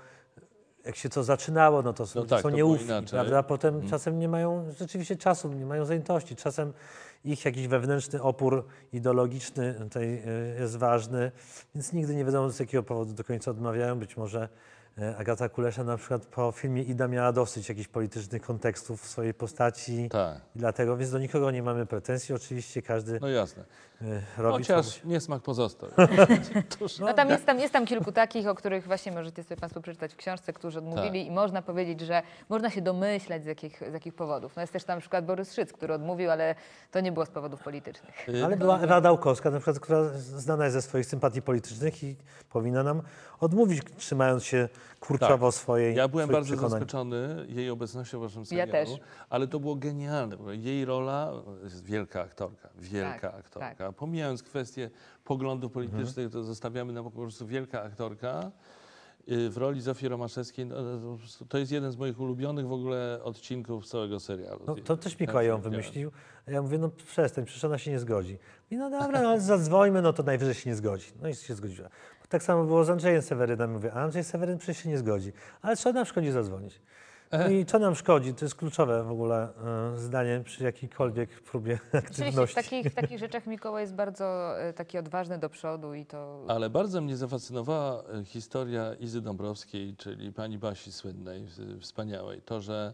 jak 0.88 0.96
się 0.96 1.10
to 1.10 1.24
zaczynało, 1.24 1.82
no 1.82 1.94
to 1.94 2.08
są, 2.08 2.20
No 2.20 2.26
tak, 2.26 2.42
są 2.42 2.50
to 2.50 2.56
nieufni, 2.56 2.88
prawda? 3.10 3.44
Potem 3.44 3.74
Mhm. 3.76 3.90
czasem 3.92 4.20
nie 4.20 4.28
mają 4.28 4.72
rzeczywiście 4.80 5.16
czasu, 5.16 5.54
nie 5.54 5.66
mają 5.66 5.86
zajętości. 5.86 6.36
Czasem 6.36 6.74
ich 7.26 7.46
jakiś 7.46 7.68
wewnętrzny 7.68 8.22
opór 8.22 8.66
ideologiczny 8.94 9.74
tutaj 9.74 10.24
y, 10.56 10.60
jest 10.60 10.76
ważny, 10.78 11.32
więc 11.76 11.94
nigdy 11.94 12.16
nie 12.16 12.26
wiadomo 12.26 12.50
z 12.50 12.60
jakiego 12.60 12.84
powodu 12.84 13.14
do 13.14 13.24
końca 13.24 13.52
odmawiają. 13.52 14.00
Być 14.00 14.18
może 14.18 14.50
y, 15.00 15.18
Agata 15.18 15.50
Kulesza 15.50 15.84
na 15.84 15.98
przykład 15.98 16.26
po 16.26 16.52
filmie 16.52 16.84
Ida 16.84 17.08
miała 17.08 17.32
dosyć 17.32 17.70
jakichś 17.70 17.88
politycznych 17.88 18.42
kontekstów 18.42 19.02
w 19.02 19.08
swojej 19.08 19.34
postaci 19.34 20.10
tak, 20.10 20.38
i 20.56 20.60
dlatego, 20.60 20.98
więc 20.98 21.12
do 21.12 21.20
nikogo 21.20 21.52
nie 21.52 21.64
mamy 21.64 21.86
pretensji. 21.86 22.36
Oczywiście 22.36 22.82
każdy 22.82 23.20
no 23.22 23.30
jasne. 23.30 23.64
Y, 24.02 24.22
robi 24.38 24.66
co 24.66 24.76
Chociaż 24.76 25.04
niesmak 25.04 25.42
pozostał. 25.42 25.90
No 27.00 27.14
tam 27.14 27.30
jest, 27.30 27.46
tam 27.46 27.60
jest 27.60 27.74
tam 27.74 27.86
kilku 27.86 28.12
takich, 28.12 28.48
o 28.48 28.56
których 28.56 28.88
właśnie 28.88 29.12
możecie 29.12 29.44
sobie 29.44 29.58
Państwo 29.62 29.82
przeczytać 29.82 30.14
w 30.14 30.18
książce, 30.18 30.54
którzy 30.54 30.78
odmówili 30.80 31.20
Tak. 31.20 31.28
i 31.28 31.32
można 31.32 31.62
powiedzieć, 31.62 32.02
że 32.02 32.22
można 32.50 32.70
się 32.70 32.82
domyślać 32.82 33.44
z 33.44 33.46
jakich, 33.46 33.80
z 33.90 33.94
jakich 33.94 34.14
powodów. 34.14 34.56
No 34.56 34.62
jest 34.62 34.74
też 34.74 34.84
tam 34.84 34.98
na 34.98 35.02
przykład 35.02 35.26
Borys 35.26 35.54
Szyc, 35.54 35.74
który 35.74 35.94
odmówił, 35.94 36.32
ale 36.32 36.56
to 36.92 37.00
nie 37.00 37.12
było 37.12 37.26
z 37.26 37.30
powodów 37.30 37.64
politycznych. 37.64 38.30
Y, 38.30 38.46
Ale 38.46 38.58
była 38.58 38.80
Ewa 38.80 39.02
Dałkowska, 39.02 39.52
na 39.52 39.58
przykład, 39.60 39.80
która 39.80 40.04
znana 40.18 40.64
jest 40.64 40.74
ze 40.74 40.82
swoich 40.82 41.06
sympatii 41.06 41.42
politycznych 41.42 42.04
i 42.04 42.16
powinna 42.50 42.84
nam 42.84 43.02
odmówić, 43.40 43.82
trzymając 43.98 44.44
się 44.44 44.70
kurczowo 45.00 45.52
swojej 45.52 45.96
Ja 45.96 46.08
byłem 46.08 46.30
bardzo 46.30 46.48
przekonań. 46.48 46.70
zaskoczony 46.72 47.46
jej 47.50 47.70
obecnością 47.70 48.20
w 48.20 48.22
waszym 48.22 48.42
Ja 48.42 48.46
serialu, 48.46 48.72
też. 48.72 48.90
ale 49.30 49.48
to 49.48 49.60
było 49.60 49.76
genialne. 49.76 50.38
bo 50.38 50.52
Jej 50.52 50.86
rola 50.86 51.32
jest 51.64 51.84
wielka 51.86 52.22
aktorka, 52.22 52.70
wielka 52.76 53.20
Tak, 53.32 53.36
aktorka. 53.40 53.87
Pomijając 53.92 54.44
kwestie 54.44 54.90
poglądów 55.24 55.72
politycznych, 55.72 56.32
to 56.32 56.44
zostawiamy 56.44 56.94
na 56.94 57.04
po 57.04 57.12
prostu 57.12 57.48
wielka 57.48 57.82
aktorka. 57.84 58.52
y, 59.32 59.50
W 59.50 59.58
roli 59.58 59.82
Zofii 59.82 60.08
Romaszewskiej, 60.08 60.66
no, 60.66 60.76
to 60.76 61.18
prostu 61.18 61.46
to 61.46 61.58
jest 61.58 61.72
jeden 61.72 61.92
z 61.92 61.98
moich 61.98 62.20
ulubionych 62.20 62.68
w 62.68 62.72
ogóle 62.72 63.20
odcinków 63.24 63.88
całego 63.88 64.20
serialu. 64.20 64.60
No, 64.68 64.76
to 64.76 64.98
też 64.98 65.20
Mikołaj 65.20 65.48
ją 65.48 65.62
Tak, 65.62 65.72
wymyślił. 65.72 66.12
A 66.48 66.52
ja 66.52 66.62
mówię, 66.62 66.78
no 66.78 66.90
przestań, 66.90 67.46
przecież 67.46 67.64
ona 67.64 67.78
się 67.78 67.92
nie 67.92 68.00
zgodzi. 68.00 68.38
I 68.72 68.78
no 68.78 68.90
dobra, 68.90 69.22
no 69.22 69.30
ale 69.30 69.42
zadzwońmy, 69.42 70.02
no 70.02 70.14
to 70.14 70.24
najwyżej 70.24 70.54
się 70.54 70.70
nie 70.70 70.76
zgodzi. 70.76 71.12
No 71.22 71.30
i 71.30 71.36
się 71.36 71.56
zgodziła. 71.56 71.90
Tak 72.30 72.44
samo 72.44 72.64
było 72.64 72.84
z 72.84 72.90
Andrzejem 72.90 73.22
Sewerynem. 73.22 73.72
Mówię, 73.72 73.94
Andrzej 73.94 74.24
Seweryn 74.24 74.58
przecież 74.58 74.84
się 74.84 74.90
nie 74.90 74.98
zgodzi. 74.98 75.32
Ale 75.62 75.78
co 75.78 75.94
nam 75.94 76.06
szkodzi 76.06 76.32
zadzwonić? 76.32 76.82
I 77.52 77.66
co 77.66 77.80
nam 77.80 77.96
szkodzi? 77.96 78.34
To 78.34 78.46
jest 78.46 78.56
kluczowe 78.56 79.04
w 79.04 79.12
ogóle 79.12 79.50
e, 79.96 79.98
zdanie 80.00 80.42
przy 80.46 80.64
jakiejkolwiek 80.64 81.30
próbie 81.42 81.80
Rzeczywiście 81.94 82.14
w 82.24 82.26
aktywności. 82.26 82.56
takich, 82.56 82.86
w 82.92 82.96
takich 82.96 83.20
rzeczach 83.20 83.48
Mikołaj 83.48 83.84
jest 83.84 83.94
bardzo 83.96 84.60
e, 84.62 84.74
taki 84.74 84.98
odważny 84.98 85.38
do 85.40 85.50
przodu 85.50 85.94
i 85.94 86.06
to... 86.06 86.46
Ale 86.48 86.70
bardzo 86.70 87.02
mnie 87.02 87.18
zafascynowała 87.18 88.04
e, 88.04 88.24
historia 88.26 88.94
Izy 88.94 89.22
Dąbrowskiej, 89.22 89.96
czyli 89.98 90.34
pani 90.34 90.58
Basi 90.58 90.92
słynnej, 90.92 91.46
w- 91.46 91.82
wspaniałej. 91.82 92.42
To, 92.42 92.62
że 92.62 92.94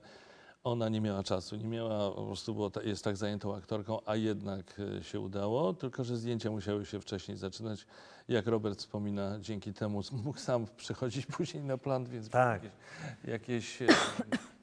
ona 0.63 0.90
nie 0.90 1.02
miała 1.02 1.24
czasu, 1.24 1.56
nie 1.56 1.68
miała, 1.68 2.12
po 2.12 2.25
prostu 2.25 2.54
było, 2.54 2.70
ta- 2.70 2.82
jest 2.84 3.04
tak 3.04 3.18
zajętą 3.18 3.56
aktorką, 3.56 4.00
a 4.06 4.16
jednak 4.16 4.82
e, 5.00 5.04
się 5.04 5.20
udało, 5.20 5.74
tylko 5.74 6.04
że 6.04 6.18
zdjęcia 6.18 6.52
musiały 6.52 6.86
się 6.86 7.00
wcześniej 7.02 7.38
zaczynać. 7.38 7.86
Jak 8.27 8.48
Robert 8.48 8.80
wspomina, 8.80 9.38
dzięki 9.39 9.74
temu 9.74 10.01
mógł 10.12 10.39
sam 10.39 10.65
przychodzić 10.77 11.25
później 11.38 11.63
na 11.63 11.77
plan, 11.77 12.06
więc 12.06 12.30
Tak. 12.30 12.62
jakieś, 12.63 12.74
jakieś 13.27 13.82
e, 13.82 13.86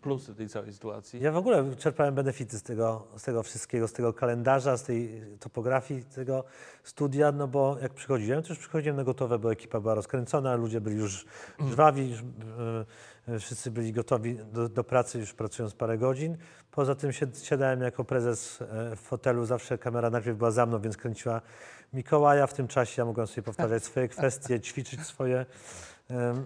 plusy 0.00 0.34
tej 0.34 0.48
całej 0.48 0.72
sytuacji. 0.72 1.20
Ja 1.20 1.32
w 1.32 1.36
ogóle 1.36 1.76
czerpałem 1.76 2.14
benefity 2.14 2.58
z 2.58 2.62
tego, 2.62 3.06
z 3.16 3.22
tego 3.22 3.42
wszystkiego, 3.42 3.88
z 3.88 3.92
tego 3.92 4.12
kalendarza, 4.12 4.76
z 4.76 4.82
tej 4.82 5.22
topografii, 5.40 6.04
tego 6.04 6.44
studia, 6.84 7.32
no 7.32 7.48
bo 7.48 7.76
jak 7.82 7.94
przychodziłem, 7.94 8.42
to 8.42 8.48
już 8.48 8.58
przychodziłem 8.58 8.96
na 8.96 9.04
gotowe, 9.04 9.38
bo 9.38 9.52
ekipa 9.52 9.80
była 9.80 9.94
rozkręcona, 9.94 10.54
ludzie 10.54 10.80
byli 10.80 10.96
już 10.96 11.26
żwawi, 11.70 12.10
już, 12.10 12.20
e, 13.28 13.38
wszyscy 13.38 13.70
byli 13.70 13.92
gotowi 13.92 14.38
do, 14.52 14.68
do 14.68 14.84
pracy, 14.84 15.18
już 15.18 15.32
pracując 15.34 15.74
parę 15.74 15.98
godzin. 15.98 16.36
Poza 16.70 16.94
tym 16.94 17.10
siadałem 17.42 17.80
jako 17.80 18.04
prezes 18.04 18.62
e, 18.62 18.96
w 18.96 19.00
fotelu, 19.00 19.44
zawsze 19.44 19.78
kamera 19.78 20.10
najpierw 20.10 20.38
była 20.38 20.50
za 20.50 20.66
mną, 20.66 20.80
więc 20.80 20.96
kręciła 20.96 21.40
Mikołaja. 21.92 22.46
W 22.46 22.54
tym 22.54 22.68
czasie 22.68 23.02
ja 23.02 23.06
mogłem 23.06 23.26
sobie 23.26 23.42
powtarzać 23.42 23.84
swoje 23.84 24.08
kwestie, 24.18 24.60
ćwiczyć 24.60 25.00
swoje... 25.06 25.46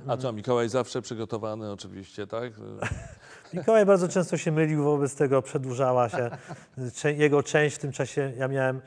A 0.06 0.16
co, 0.16 0.32
Mikołaj 0.32 0.68
zawsze 0.68 1.02
przygotowany 1.02 1.72
oczywiście, 1.72 2.26
tak? 2.26 2.52
Mikołaj 3.54 3.86
bardzo 3.86 4.08
często 4.08 4.36
się 4.36 4.52
mylił, 4.52 4.84
wobec 4.84 5.14
tego 5.16 5.42
przedłużała 5.42 6.08
się 6.08 6.30
jego 7.16 7.42
część. 7.42 7.76
W 7.76 7.78
tym 7.78 7.92
czasie 7.92 8.32
ja 8.36 8.48
miałem 8.48 8.80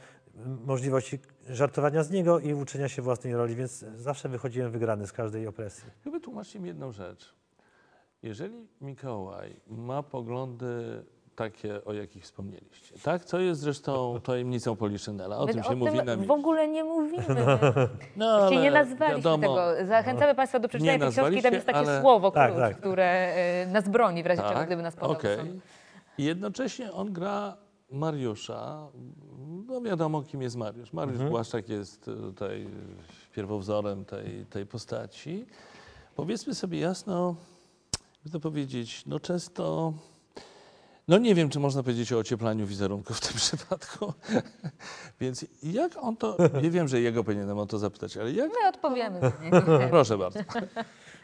możliwości 0.66 1.20
żartowania 1.50 2.04
z 2.04 2.12
niego 2.12 2.40
i 2.40 2.54
uczenia 2.54 2.90
się 2.90 3.02
własnej 3.02 3.36
roli, 3.36 3.56
więc 3.56 3.86
zawsze 3.96 4.30
wychodziłem 4.30 4.72
wygrany 4.72 5.08
z 5.08 5.12
każdej 5.12 5.48
opresji. 5.48 5.84
Chyba 6.04 6.20
tłumaczcie 6.20 6.60
mi 6.60 6.68
jedną 6.68 6.92
rzecz. 6.92 7.36
Jeżeli 8.24 8.68
Mikołaj 8.82 9.60
ma 9.68 10.04
poglądy 10.04 11.04
takie, 11.38 11.86
o 11.86 11.94
jakich 11.94 12.24
wspomnieliście, 12.24 12.96
tak? 13.04 13.26
Co 13.26 13.40
jest 13.40 13.62
zresztą 13.62 14.20
tajemnicą 14.24 14.76
Poliszynela, 14.76 15.38
o 15.38 15.46
My 15.46 15.54
tym 15.54 15.64
się 15.64 15.76
mówi 15.76 16.04
na 16.04 16.18
w 16.18 16.32
ogóle 16.32 16.68
nie 16.68 16.84
mówimy. 16.84 17.24
No, 18.16 18.38
Właściwie 18.38 18.62
nie 18.62 18.68
ale 18.70 18.86
nazwaliśmy 18.86 19.18
wiadomo, 19.18 19.42
tego. 19.42 19.88
Zachęcamy 19.88 20.36
Państwa 20.36 20.60
do 20.60 20.68
przeczytania 20.68 20.94
Nie 20.94 21.00
tej 21.00 21.12
książki. 21.12 21.42
Tam 21.42 21.54
jest 21.54 21.66
takie 21.66 21.80
ale- 21.80 22.02
słowo, 22.02 22.32
Tak, 22.32 22.52
klucz, 22.52 22.62
tak. 22.62 22.78
które 22.78 23.34
e, 23.36 23.68
nas 23.68 23.90
broni 23.90 24.24
w 24.24 24.26
razie 24.26 24.42
czego, 24.42 24.54
Tak, 24.54 24.68
gdyby 24.68 24.82
nas 24.84 24.96
podał. 24.96 25.12
okej. 25.12 25.62
I 26.18 26.24
jednocześnie 26.24 26.92
on 26.92 27.14
gra 27.14 27.58
Mariusza. 27.92 28.88
No 29.68 29.82
wiadomo, 29.82 30.22
kim 30.22 30.42
jest 30.42 30.56
Mariusz. 30.56 30.94
Mariusz 30.94 31.14
Mhm. 31.14 31.30
Błaszczak 31.32 31.70
jest 31.70 32.06
tutaj 32.06 32.68
pierwowzorem 33.36 34.06
tej, 34.06 34.46
tej 34.50 34.66
postaci. 34.66 35.46
Powiedzmy 36.16 36.56
sobie 36.56 36.80
jasno, 36.80 37.36
by 38.24 38.30
to 38.30 38.40
powiedzieć, 38.40 39.04
no 39.06 39.20
często... 39.20 39.94
No 41.08 41.18
nie 41.18 41.36
wiem, 41.36 41.50
czy 41.50 41.60
można 41.60 41.84
powiedzieć 41.84 42.14
o 42.14 42.18
ocieplaniu 42.18 42.66
wizerunku 42.66 43.14
w 43.14 43.22
tym 43.22 43.34
przypadku. 43.44 44.14
Więc 45.20 45.46
jak 45.64 45.98
on 45.98 46.18
to... 46.18 46.38
Nie 46.62 46.72
wiem, 46.72 46.88
że 46.88 47.02
jego 47.02 47.24
powinienem 47.24 47.58
o 47.58 47.66
to 47.66 47.78
zapytać, 47.80 48.18
ale 48.18 48.32
jak... 48.32 48.50
My 48.50 48.70
odpowiemy. 48.70 49.20
Proszę 49.90 50.18
bardzo. 50.18 50.40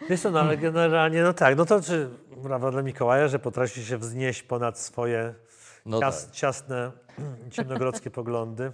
Wiesz 0.09 0.21
co, 0.21 0.31
no 0.31 0.39
ale 0.39 0.57
generalnie, 0.57 1.23
no 1.23 1.33
tak, 1.33 1.57
no 1.57 1.65
to 1.65 1.81
czy 1.81 2.09
brawa 2.43 2.71
dla 2.71 2.81
Mikołaja, 2.81 3.27
że 3.27 3.39
potrafi 3.39 3.85
się 3.85 3.97
wznieść 3.97 4.43
ponad 4.43 4.79
swoje 4.79 5.33
No 5.85 5.99
cias, 5.99 6.25
tak. 6.25 6.35
ciasne, 6.35 6.91
ciemnogrodzkie 7.51 8.11
poglądy 8.11 8.71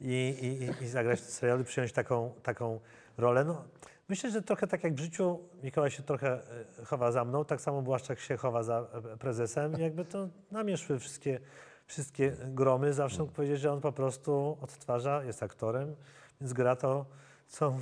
i, 0.00 0.36
i, 0.42 0.64
i, 0.64 0.84
i 0.84 0.88
zagrać 0.88 1.20
w 1.20 1.30
serialu, 1.30 1.64
przyjąć 1.64 1.92
taką, 1.92 2.32
taką 2.42 2.80
rolę. 3.18 3.44
No, 3.44 3.64
myślę, 4.12 4.30
że 4.30 4.42
trochę 4.42 4.66
tak 4.66 4.84
jak 4.84 4.94
w 4.94 4.98
życiu 4.98 5.38
Mikołaj 5.62 5.90
się 5.90 6.02
trochę 6.02 6.32
e, 6.80 6.84
chowa 6.84 7.12
za 7.12 7.24
mną, 7.24 7.44
tak 7.44 7.60
samo 7.60 7.82
Błaszczak 7.82 8.20
się 8.20 8.36
chowa 8.36 8.62
za 8.62 8.86
e, 9.12 9.16
prezesem. 9.16 9.72
Jakby 9.72 10.04
to 10.04 10.28
na 10.50 10.64
mnie 10.64 10.76
szły 10.76 10.98
wszystkie, 10.98 11.40
wszystkie 11.86 12.36
gromy. 12.46 12.92
Zawsze 12.92 13.18
mógł 13.18 13.32
powiedzieć, 13.32 13.60
że 13.60 13.72
on 13.72 13.80
po 13.80 13.92
prostu 13.92 14.58
odtwarza, 14.60 15.24
jest 15.24 15.42
aktorem, 15.42 15.96
więc 16.40 16.52
gra 16.52 16.76
to, 16.76 17.06
co, 17.48 17.74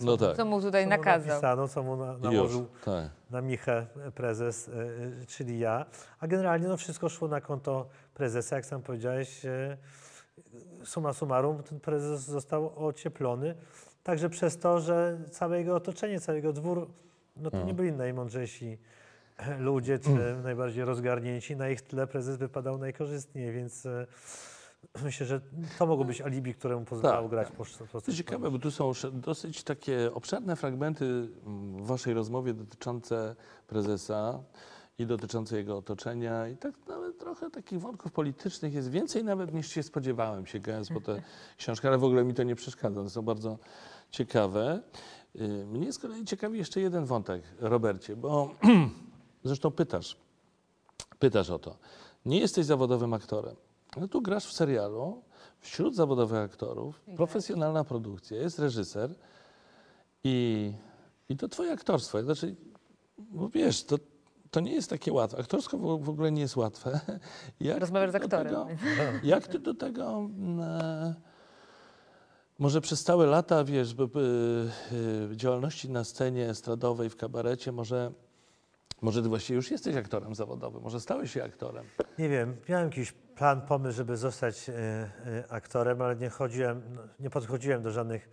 No 0.00 0.16
tak. 0.16 0.36
Co 0.36 0.44
mu 0.44 0.60
tutaj 0.60 0.82
co 0.82 0.90
mu 0.90 0.96
nakazał. 0.96 1.28
napisano, 1.28 1.68
co 1.68 1.82
mu 1.82 1.96
na, 1.96 2.12
Już, 2.12 2.22
nałożył 2.22 2.66
tak. 2.84 3.10
na 3.30 3.40
Michę 3.40 3.86
prezes, 4.14 4.68
e, 4.68 4.72
e, 4.72 5.26
czyli 5.26 5.58
ja. 5.58 5.86
A 6.20 6.26
generalnie 6.26 6.68
no, 6.68 6.76
wszystko 6.76 7.08
szło 7.08 7.28
na 7.28 7.40
konto 7.40 7.88
prezesa, 8.14 8.56
jak 8.56 8.66
sam 8.66 8.82
powiedziałeś. 8.82 9.42
Summa 10.84 11.12
summarum, 11.12 11.62
ten 11.62 11.80
prezes 11.80 12.20
został 12.20 12.86
ocieplony. 12.86 13.54
Także 14.04 14.30
przez 14.30 14.58
to, 14.58 14.80
że 14.80 15.18
całe 15.30 15.58
jego 15.58 15.76
otoczenie, 15.76 16.20
cały 16.20 16.36
jego 16.38 16.52
dwór, 16.52 16.88
no 17.36 17.50
to 17.50 17.64
nie 17.64 17.74
byli 17.74 17.92
najmądrzejsi 17.92 18.78
ludzie, 19.58 19.98
czy 19.98 20.10
najbardziej 20.42 20.84
rozgarnięci. 20.84 21.56
Na 21.56 21.68
ich 21.68 21.82
tle 21.82 22.06
prezes 22.06 22.36
wypadał 22.36 22.78
najkorzystniej, 22.78 23.52
więc 23.52 23.86
e, 23.86 24.06
myślę, 25.04 25.26
że 25.26 25.40
to 25.78 25.86
mogło 25.86 26.04
być 26.04 26.20
alibi, 26.20 26.54
któremu 26.54 26.84
pozwalało 26.84 27.28
Tak, 27.28 27.30
grać 27.30 27.48
po, 27.50 27.86
po 27.92 28.00
To 28.00 28.12
ciekawe, 28.12 28.50
bo 28.50 28.58
tu 28.58 28.70
są 28.70 28.92
dosyć 29.12 29.62
takie 29.62 30.14
obszerne 30.14 30.56
fragmenty 30.56 31.04
mm, 31.04 31.82
w 31.84 31.86
waszej 31.86 32.14
rozmowie 32.14 32.54
dotyczące 32.54 33.36
prezesa 33.66 34.40
i 34.98 35.06
dotyczące 35.06 35.56
jego 35.56 35.76
otoczenia 35.76 36.48
i 36.48 36.56
tak 36.56 36.74
nawet 36.88 37.18
trochę 37.18 37.50
takich 37.50 37.80
wątków 37.80 38.12
politycznych 38.12 38.74
jest 38.74 38.90
więcej 38.90 39.24
nawet 39.24 39.54
niż 39.54 39.68
się 39.68 39.82
spodziewałem, 39.82 40.46
sięgając 40.46 40.88
po 40.88 41.00
tę 41.00 41.22
książkę, 41.58 41.88
ale 41.88 41.98
w 41.98 42.04
ogóle 42.04 42.24
mi 42.24 42.34
to 42.34 42.42
nie 42.42 42.54
przeszkadza, 42.54 43.10
są 43.10 43.22
bardzo 43.22 43.58
ciekawe. 44.10 44.82
Y, 45.36 45.66
Mnie 45.66 45.92
z 45.92 45.98
kolei 45.98 46.24
ciekawi 46.24 46.58
jeszcze 46.58 46.80
jeden 46.80 47.04
wątek, 47.04 47.42
Robercie, 47.58 48.16
bo 48.16 48.54
zresztą 49.44 49.70
pytasz, 49.70 50.16
pytasz 51.18 51.50
o 51.50 51.58
to. 51.58 51.76
Nie 52.26 52.40
jesteś 52.40 52.66
zawodowym 52.66 53.14
aktorem, 53.14 53.56
ale 53.96 54.08
tu 54.08 54.22
grasz 54.22 54.46
w 54.46 54.52
serialu, 54.52 55.22
wśród 55.60 55.94
zawodowych 55.94 56.38
aktorów, 56.38 57.00
profesjonalna 57.16 57.84
produkcja, 57.84 58.36
jest 58.36 58.58
reżyser 58.58 59.14
i, 60.24 60.72
i 61.28 61.36
to 61.36 61.48
twoje 61.48 61.72
aktorstwo. 61.72 62.22
Znaczy, 62.22 62.56
bo 63.18 63.48
wiesz, 63.48 63.84
to, 63.84 63.98
to 64.54 64.60
nie 64.60 64.74
jest 64.74 64.90
takie 64.90 65.12
łatwe. 65.12 65.38
Aktorstwo 65.38 65.78
w, 65.98 66.08
ogóle 66.08 66.32
nie 66.32 66.42
jest 66.42 66.56
łatwe. 66.56 67.00
Jak 67.60 67.80
Rozmawiasz 67.80 68.10
z 68.10 68.14
aktorem. 68.14 68.46
Tego, 68.46 68.66
jak 69.22 69.46
ty 69.46 69.58
do 69.58 69.74
tego... 69.74 70.18
mm, 70.18 70.60
e, 70.60 71.14
może 72.58 72.80
przez 72.80 73.04
całe 73.04 73.26
lata, 73.26 73.64
wiesz, 73.64 73.94
by, 73.94 74.08
by, 74.08 74.20
y, 75.32 75.36
działalności 75.36 75.90
na 75.90 76.04
scenie 76.04 76.48
estradowej, 76.48 77.10
w 77.10 77.16
kabarecie, 77.16 77.72
może, 77.72 78.12
może 79.02 79.22
ty 79.22 79.28
właściwie 79.28 79.56
już 79.56 79.70
jesteś 79.70 79.96
aktorem 79.96 80.34
zawodowym, 80.34 80.82
może 80.82 81.00
stałeś 81.00 81.32
się 81.32 81.44
aktorem. 81.44 81.84
Nie 82.18 82.28
wiem, 82.28 82.56
miałem 82.68 82.84
jakiś 82.84 83.12
plan, 83.12 83.60
pomysł, 83.60 83.96
żeby 83.96 84.16
zostać 84.16 84.68
e, 84.68 84.72
e, 84.72 85.10
aktorem, 85.48 86.02
ale 86.02 86.16
nie 86.16 86.28
chodziłem, 86.28 86.82
no, 86.94 87.02
nie 87.20 87.30
podchodziłem 87.30 87.82
do 87.82 87.90
żadnych 87.90 88.28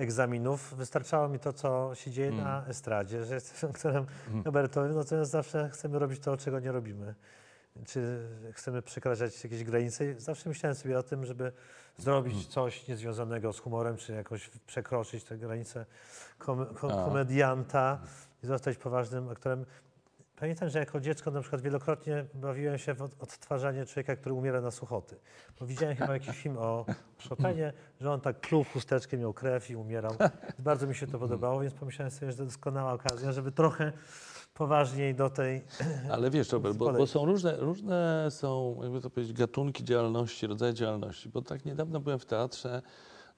egzaminów. 0.00 0.74
Wystarczało 0.76 1.28
mi 1.28 1.38
to, 1.38 1.52
co 1.52 1.94
się 1.94 2.10
dzieje 2.10 2.32
na 2.32 2.66
estradzie, 2.66 3.24
że 3.24 3.34
jestem 3.34 3.70
aktorem 3.74 4.06
kabaretowym, 4.44 4.94
natomiast 4.94 5.30
zawsze 5.30 5.70
chcemy 5.72 5.98
robić 5.98 6.20
to, 6.20 6.36
czego 6.36 6.60
nie 6.60 6.72
robimy. 6.72 7.14
Czy 7.86 8.28
chcemy 8.52 8.82
przekraczać 8.82 9.44
jakieś 9.44 9.64
granice. 9.64 10.20
Zawsze 10.20 10.48
myślałem 10.48 10.76
sobie 10.76 10.98
o 10.98 11.02
tym, 11.02 11.24
żeby 11.24 11.52
zrobić 11.98 12.46
coś 12.46 12.88
niezwiązanego 12.88 13.52
z 13.52 13.58
humorem, 13.58 13.96
czy 13.96 14.12
jakoś 14.12 14.50
przekroczyć 14.66 15.24
te 15.24 15.38
granice 15.38 15.86
kom, 16.38 16.66
kom, 16.66 16.90
komedianta 16.90 18.00
i 18.42 18.46
zostać 18.46 18.76
poważnym 18.76 19.28
aktorem. 19.28 19.64
Pamiętam, 20.40 20.68
że 20.68 20.78
jako 20.78 21.00
dziecko 21.00 21.30
na 21.30 21.40
przykład 21.40 21.62
wielokrotnie 21.62 22.24
bawiłem 22.34 22.78
się 22.78 22.94
w 22.94 23.02
od- 23.02 23.22
odtwarzanie 23.22 23.86
człowieka, 23.86 24.16
który 24.16 24.34
umiera 24.34 24.60
na 24.60 24.70
suchoty. 24.70 25.16
Bo 25.60 25.66
widziałem 25.66 25.96
chyba 25.96 26.12
jakiś 26.12 26.36
film 26.36 26.56
o 26.58 26.84
Chopinie, 27.28 27.72
że 28.00 28.12
on 28.12 28.20
tak 28.20 28.40
pluł 28.40 28.64
chusteczkę, 28.64 29.18
miał 29.18 29.32
krew 29.32 29.70
i 29.70 29.76
umierał. 29.76 30.12
Bardzo 30.58 30.86
mi 30.86 30.94
się 30.94 31.06
to 31.06 31.18
podobało, 31.18 31.60
więc 31.60 31.74
pomyślałem 31.74 32.10
sobie, 32.10 32.32
że 32.32 32.38
to 32.38 32.44
doskonała 32.44 32.92
okazja, 32.92 33.32
żeby 33.32 33.52
trochę 33.52 33.92
poważniej 34.54 35.14
do 35.14 35.30
tej... 35.30 35.62
Ale 36.12 36.30
wiesz, 36.30 36.52
Robert, 36.52 36.76
bo, 36.76 36.92
bo 36.92 37.06
są 37.06 37.24
różne, 37.24 37.56
różne 37.56 38.26
są, 38.30 38.80
jakby 38.82 39.00
to 39.00 39.10
powiedzieć, 39.10 39.36
gatunki 39.36 39.84
działalności, 39.84 40.46
rodzaje 40.46 40.74
działalności. 40.74 41.28
Bo 41.28 41.42
tak 41.42 41.64
niedawno 41.64 42.00
byłem 42.00 42.18
w 42.18 42.26
teatrze 42.26 42.82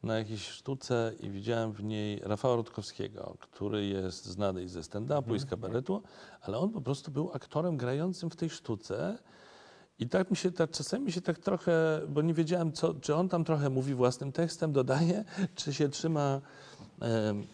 na 0.03 0.19
jakiejś 0.19 0.49
sztuce 0.49 1.13
i 1.21 1.31
widziałem 1.31 1.73
w 1.73 1.85
niej 1.85 2.21
Rafała 2.25 2.57
Rutkowskiego, 2.57 3.37
który 3.41 3.87
jest 3.87 4.25
znany 4.25 4.63
i 4.63 4.69
ze 4.69 4.81
stand-upu, 4.81 5.35
i 5.35 5.39
z 5.39 5.45
kabaretu, 5.45 6.03
ale 6.41 6.59
on 6.59 6.71
po 6.71 6.81
prostu 6.81 7.11
był 7.11 7.31
aktorem 7.35 7.77
grającym 7.77 8.31
w 8.31 8.37
tej 8.37 8.51
sztuce. 8.51 9.19
I 9.99 10.09
tak 10.09 10.31
mi 10.31 10.37
się 10.37 10.53
tak, 10.53 10.71
czasami 10.71 11.05
mi 11.05 11.13
się 11.13 11.21
tak 11.21 11.39
trochę, 11.39 12.01
bo 12.09 12.23
nie 12.23 12.35
wiedziałem, 12.35 12.73
co, 12.73 12.95
czy 12.95 13.15
on 13.15 13.29
tam 13.29 13.45
trochę 13.45 13.71
mówi 13.71 13.95
własnym 13.95 14.33
tekstem, 14.33 14.73
dodaje, 14.73 15.25
czy 15.55 15.75
się 15.75 15.89
trzyma 15.89 16.41
em, 17.01 17.47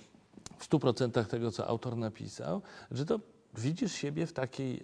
w 0.58 0.64
stu 0.64 0.78
procentach 0.78 1.28
tego, 1.28 1.50
co 1.50 1.66
autor 1.66 1.96
napisał, 1.96 2.62
że 2.90 3.06
to 3.06 3.20
widzisz 3.54 3.92
siebie 3.92 4.26
w 4.26 4.32
takiej 4.32 4.76
e, 4.76 4.82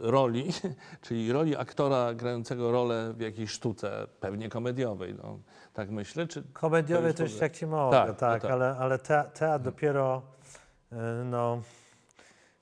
roli, 0.00 0.52
czyli 1.02 1.32
roli 1.32 1.56
aktora 1.56 2.14
grającego 2.14 2.72
rolę 2.72 3.12
w 3.16 3.20
jakiejś 3.20 3.50
sztuce, 3.50 4.06
pewnie 4.20 4.48
komediowej, 4.48 5.14
no, 5.22 5.38
tak 5.74 5.90
myślę, 5.90 6.26
czy 6.26 6.42
Komediowe 6.52 7.06
już 7.08 7.16
to 7.16 7.24
ogóle- 7.24 7.38
jak 7.40 7.52
ci 7.52 7.66
mogę, 7.66 7.96
Tak, 7.96 8.16
tak, 8.18 8.42
no 8.42 8.48
tak. 8.48 8.50
ale, 8.50 8.76
ale 8.78 8.98
te, 8.98 9.24
teatr 9.34 9.64
dopiero, 9.64 10.22
y, 10.92 10.96
no, 11.24 11.62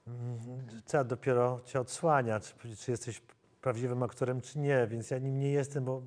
mm, 0.06 0.38
teatr 0.86 1.08
dopiero 1.10 1.60
cię 1.64 1.80
odsłania, 1.80 2.40
czy, 2.40 2.76
czy 2.76 2.90
jesteś 2.90 3.22
prawdziwym 3.60 4.02
aktorem, 4.02 4.40
czy 4.40 4.58
nie, 4.58 4.86
więc 4.86 5.10
ja 5.10 5.18
nim 5.18 5.38
nie 5.40 5.50
jestem, 5.50 5.84
bo 5.84 6.02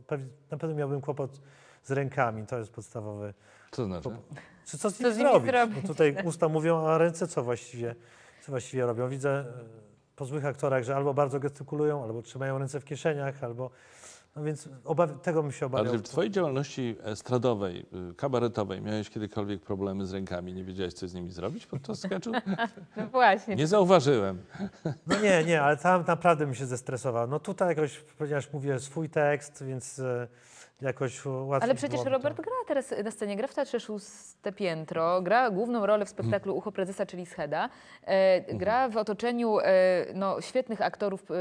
na 0.51 0.57
pewno 0.57 0.75
miałbym 0.75 1.01
kłopot 1.01 1.41
z 1.83 1.91
rękami, 1.91 2.45
to 2.47 2.57
jest 2.59 2.71
podstawowy. 2.71 3.33
co 3.71 3.85
znaczy? 3.85 4.09
Czy 4.65 4.77
co 4.77 4.89
z 4.89 4.97
Co 4.97 5.03
nimi 5.03 5.15
z 5.15 5.17
nimi 5.17 5.29
zrobić? 5.29 5.51
zrobić? 5.51 5.81
Bo 5.81 5.87
tutaj 5.87 6.15
usta 6.23 6.47
mówią, 6.49 6.87
a 6.87 6.97
ręce 6.97 7.27
co 7.27 7.43
właściwie, 7.43 7.95
co 8.45 8.51
właściwie 8.51 8.85
robią? 8.85 9.09
Widzę 9.09 9.45
po 10.21 10.25
złych 10.25 10.45
aktorach, 10.45 10.83
że 10.83 10.95
albo 10.95 11.13
bardzo 11.13 11.39
gestykulują, 11.39 12.03
albo 12.03 12.21
trzymają 12.21 12.57
ręce 12.57 12.79
w 12.79 12.85
kieszeniach, 12.85 13.43
albo, 13.43 13.69
no 14.35 14.43
więc 14.43 14.69
obaw, 14.85 15.21
tego 15.21 15.43
bym 15.43 15.51
się 15.51 15.65
obawiał. 15.65 15.89
Ale 15.89 15.97
w 15.97 16.01
twojej 16.01 16.31
działalności 16.31 16.95
estradowej, 17.03 17.85
y, 18.11 18.13
kabaretowej 18.15 18.81
miałeś 18.81 19.09
kiedykolwiek 19.09 19.61
problemy 19.61 20.05
z 20.05 20.13
rękami? 20.13 20.53
Nie 20.53 20.63
wiedziałeś, 20.63 20.93
co 20.93 21.07
z 21.07 21.13
nimi 21.13 21.31
zrobić 21.31 21.67
podczas 21.67 21.99
sketchu? 21.99 22.31
No 22.97 23.07
właśnie. 23.07 23.55
Nie 23.55 23.67
zauważyłem. 23.67 24.41
No 25.07 25.21
nie, 25.21 25.43
nie, 25.43 25.61
ale 25.61 25.77
tam 25.87 26.03
naprawdę 26.07 26.45
bym 26.45 26.55
się 26.55 26.65
zestresował. 26.65 27.27
No 27.27 27.39
tutaj 27.39 27.69
jakoś, 27.69 27.97
ponieważ 28.17 28.53
mówię 28.53 28.79
swój 28.79 29.09
tekst, 29.09 29.63
więc 29.63 29.99
e, 29.99 30.27
jakoś 30.81 31.25
łatwiej 31.25 31.69
Ale 31.69 31.75
przecież 31.75 32.05
Robert 32.05 32.37
to. 32.37 32.43
gra 32.43 32.53
teraz 32.67 32.93
na 33.03 33.11
scenie, 33.11 33.35
gra 33.35 33.47
w 33.47 33.53
Teatrze 33.53 33.79
Szóste 33.79 34.51
Piętro, 34.51 35.21
gra 35.21 35.49
główną 35.49 35.85
rolę 35.85 36.05
w 36.05 36.09
spektaklu 36.09 36.57
Ucho 36.57 36.71
Prezesa, 36.71 37.05
czyli 37.05 37.25
Scheda, 37.25 37.69
e, 38.05 38.55
gra 38.55 38.89
w 38.89 38.97
otoczeniu 38.97 39.59
e, 39.59 39.63
no, 40.13 40.41
świetnych 40.41 40.81
aktorów 40.81 41.31
e, 41.31 41.35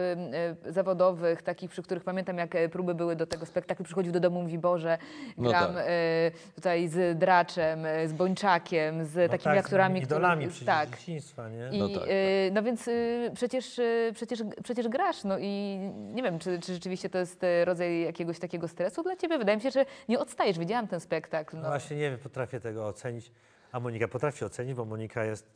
e, 0.67 0.73
zawodowych, 0.73 1.43
takich, 1.43 1.71
przy 1.71 1.83
których 1.83 2.05
pamiętam, 2.05 2.39
jak 2.39 2.55
e, 2.55 2.69
próby 2.69 2.95
były 2.95 3.17
do 3.17 3.27
tego 3.27 3.47
spektaklu, 3.47 3.85
przychodził 3.85 4.13
do 4.13 4.21
domu, 4.21 4.43
mówi 4.43 4.59
Boże, 4.59 4.99
No 5.39 5.49
gram 5.51 5.75
tak. 5.75 5.85
e, 5.87 6.31
tutaj 6.55 6.89
z 6.89 7.19
Draczem, 7.19 7.85
z 8.07 8.13
Bończakiem, 8.13 9.05
z 9.05 9.17
No 9.17 9.29
takimi 9.29 9.55
tak, 9.55 9.65
aktorami, 9.65 10.01
z 10.01 10.05
idolami 10.05 10.49
przecież 10.49 10.67
tak, 10.67 10.91
dzieciństwa, 10.91 11.49
nie? 11.49 11.69
I, 11.73 11.79
No 11.79 11.89
tak, 11.89 12.09
y, 12.09 12.51
no 12.53 12.63
więc 12.63 12.91
przecież, 13.35 13.81
przecież, 14.15 14.43
przecież 14.65 14.89
grasz, 14.89 15.25
no 15.25 15.39
i 15.39 15.79
nie 16.15 16.23
wiem, 16.23 16.39
czy, 16.39 16.59
czy 16.59 16.75
rzeczywiście 16.75 17.11
to 17.11 17.19
jest 17.19 17.43
rodzaj 17.65 18.01
jakiegoś 18.01 18.39
takiego 18.39 18.69
stresu 18.69 19.03
dla 19.03 19.17
ciebie? 19.17 19.30
Wydaje 19.39 19.57
mi 19.57 19.63
się, 19.63 19.71
że 19.71 19.87
nie 20.09 20.19
odstajesz. 20.19 20.59
Widziałam 20.59 20.89
ten 20.89 21.01
spektakl. 21.01 21.57
No 21.57 21.69
właśnie 21.69 21.97
nie 21.97 22.11
wiem, 22.11 22.19
potrafię 22.19 22.61
tego 22.61 22.87
ocenić, 22.87 23.33
a 23.73 23.81
Monika 23.81 24.09
potrafi 24.09 24.45
ocenić, 24.45 24.75
bo 24.75 24.85
Monika 24.85 25.25
jest 25.25 25.47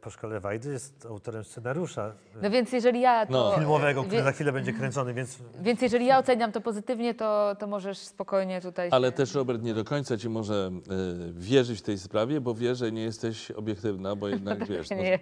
po 0.00 0.10
szkole 0.10 0.40
Wajdy, 0.40 0.72
jest 0.72 1.06
autorem 1.06 1.44
scenariusza 1.44 2.06
e, 2.06 2.42
no 2.42 2.50
więc 2.50 2.72
jeżeli 2.72 3.00
ja 3.00 3.26
to... 3.26 3.32
No. 3.32 3.52
filmowego, 3.58 4.02
który 4.02 4.16
wie- 4.16 4.22
za 4.24 4.32
chwilę 4.32 4.52
będzie 4.52 4.72
kręcony, 4.72 5.14
więc 5.14 5.38
Więc 5.60 5.82
jeżeli 5.82 6.06
ja 6.06 6.18
oceniam 6.18 6.52
to 6.52 6.60
pozytywnie, 6.60 7.14
to, 7.14 7.56
to 7.58 7.66
możesz 7.66 7.98
spokojnie 7.98 8.60
tutaj... 8.60 8.88
Ale 8.92 9.08
się- 9.08 9.12
też 9.12 9.34
Robert 9.34 9.62
nie 9.62 9.74
do 9.74 9.84
końca 9.84 10.16
ci 10.16 10.28
może 10.28 10.70
y, 11.30 11.32
wierzyć 11.32 11.78
w 11.78 11.82
tej 11.82 11.98
sprawie, 11.98 12.40
bo 12.40 12.54
wie, 12.54 12.74
że 12.74 12.92
nie 12.92 13.02
jesteś 13.02 13.50
obiektywna, 13.50 14.16
bo 14.16 14.28
jednak 14.28 14.64
wiesz, 14.68 14.90
no, 14.90 14.96
nie. 14.96 15.18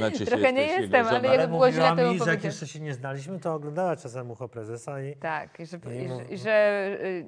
na 0.00 0.10
ciebie 0.10 0.26
Trochę 0.26 0.52
nie 0.52 0.66
jestem, 0.66 1.06
ale 1.06 1.28
jakby 1.28 1.48
było 1.48 1.72
źle, 1.72 1.96
to 1.96 2.12
mi, 2.12 2.18
że 2.18 2.30
jak 2.30 2.44
jeszcze 2.44 2.66
się 2.66 2.80
nie 2.80 2.94
znaliśmy, 2.94 3.40
to 3.40 3.54
oglądała 3.54 3.96
czasem 3.96 4.30
Ucho 4.30 4.48
Prezesa 4.48 5.02
i 5.02 5.16
Tak, 5.16 5.60
i 5.60 5.66
że, 5.66 5.78
No 5.84 5.90
i 5.92 6.04
i, 6.04 6.08
że, 6.08 6.24
i 6.34 6.38
że, 6.38 6.86
y, 7.02 7.26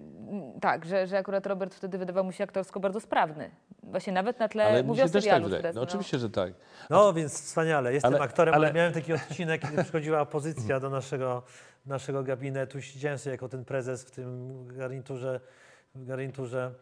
tak 0.60 0.84
że, 0.84 1.06
że 1.06 1.18
akurat 1.18 1.46
Robert 1.46 1.74
wtedy 1.74 1.98
wydawał 1.98 2.24
mu 2.24 2.32
się 2.32 2.44
aktorsko 2.44 2.80
bardzo 2.80 3.00
sprawny. 3.00 3.50
Właśnie 3.82 4.12
nawet 4.12 4.38
na 4.40 4.48
tle, 4.48 4.64
Ale 4.64 4.82
mi 4.82 4.86
mówię 4.88 5.04
o 5.04 5.08
tak 5.08 5.22
wydaje. 5.22 5.48
Stres, 5.58 5.76
No 5.76 5.82
oczywiście, 5.82 6.18
że 6.18 6.30
tak. 6.30 6.52
No, 6.90 7.12
więc 7.12 7.33
wspaniale. 7.42 7.92
Jestem 7.94 8.14
Ale- 8.14 8.22
aktorem, 8.22 8.54
ale, 8.54 8.66
ale- 8.66 8.74
miałem 8.74 8.92
taki 8.92 9.12
odcinek, 9.12 9.62
kiedy 9.62 9.83
przychodziła 9.83 10.20
opozycja 10.20 10.81
do 10.81 10.90
naszego, 10.90 11.42
naszego 11.87 12.22
gabinetu. 12.22 12.83
Siedziałem 12.83 13.18
sobie 13.18 13.33
jako 13.33 13.48
ten 13.48 13.64
prezes 13.64 14.04
w 14.04 14.11
tym 14.11 14.66
garniturze, 14.76 15.40
w 15.94 16.07
garniturze 16.07 16.74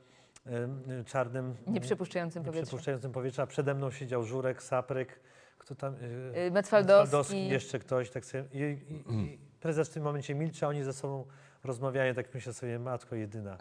czarnym, 1.07 1.55
nieprzepuszczającym 1.67 2.43
powietrza. 2.43 2.61
nieprzepuszczającym 2.61 3.13
powietrza. 3.13 3.47
Przede 3.47 3.75
mną 3.75 3.91
siedział 3.91 4.25
Żurek, 4.25 4.63
Sapryk, 4.63 5.21
kto 5.59 5.75
tam... 5.75 5.95
y, 5.95 6.39
Y, 6.47 6.51
Metwaldowski. 6.51 7.49
jeszcze 7.49 7.79
ktoś. 7.79 8.11
Tak 8.11 8.25
sobie, 8.25 8.45
i, 8.53 8.59
i, 8.59 9.15
I 9.15 9.39
prezes 9.61 9.89
w 9.89 9.93
tym 9.93 10.03
momencie 10.03 10.35
milczy, 10.35 10.67
a 10.67 10.69
oni 10.69 10.83
ze 10.85 10.93
sobą 10.93 11.27
rozmawiają. 11.65 12.15
Tak 12.15 12.35
myślę 12.35 12.53
sobie, 12.53 12.79
matko 12.79 13.17
jedyna. 13.17 13.57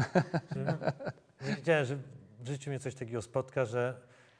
Nie 1.47 1.55
wiedziałem, 1.55 1.85
że 1.85 1.97
w 2.39 2.47
życiu 2.47 2.69
mnie 2.69 2.79
coś 2.79 2.95
takiego 2.95 3.21
spotka, 3.21 3.65
że 3.65 3.93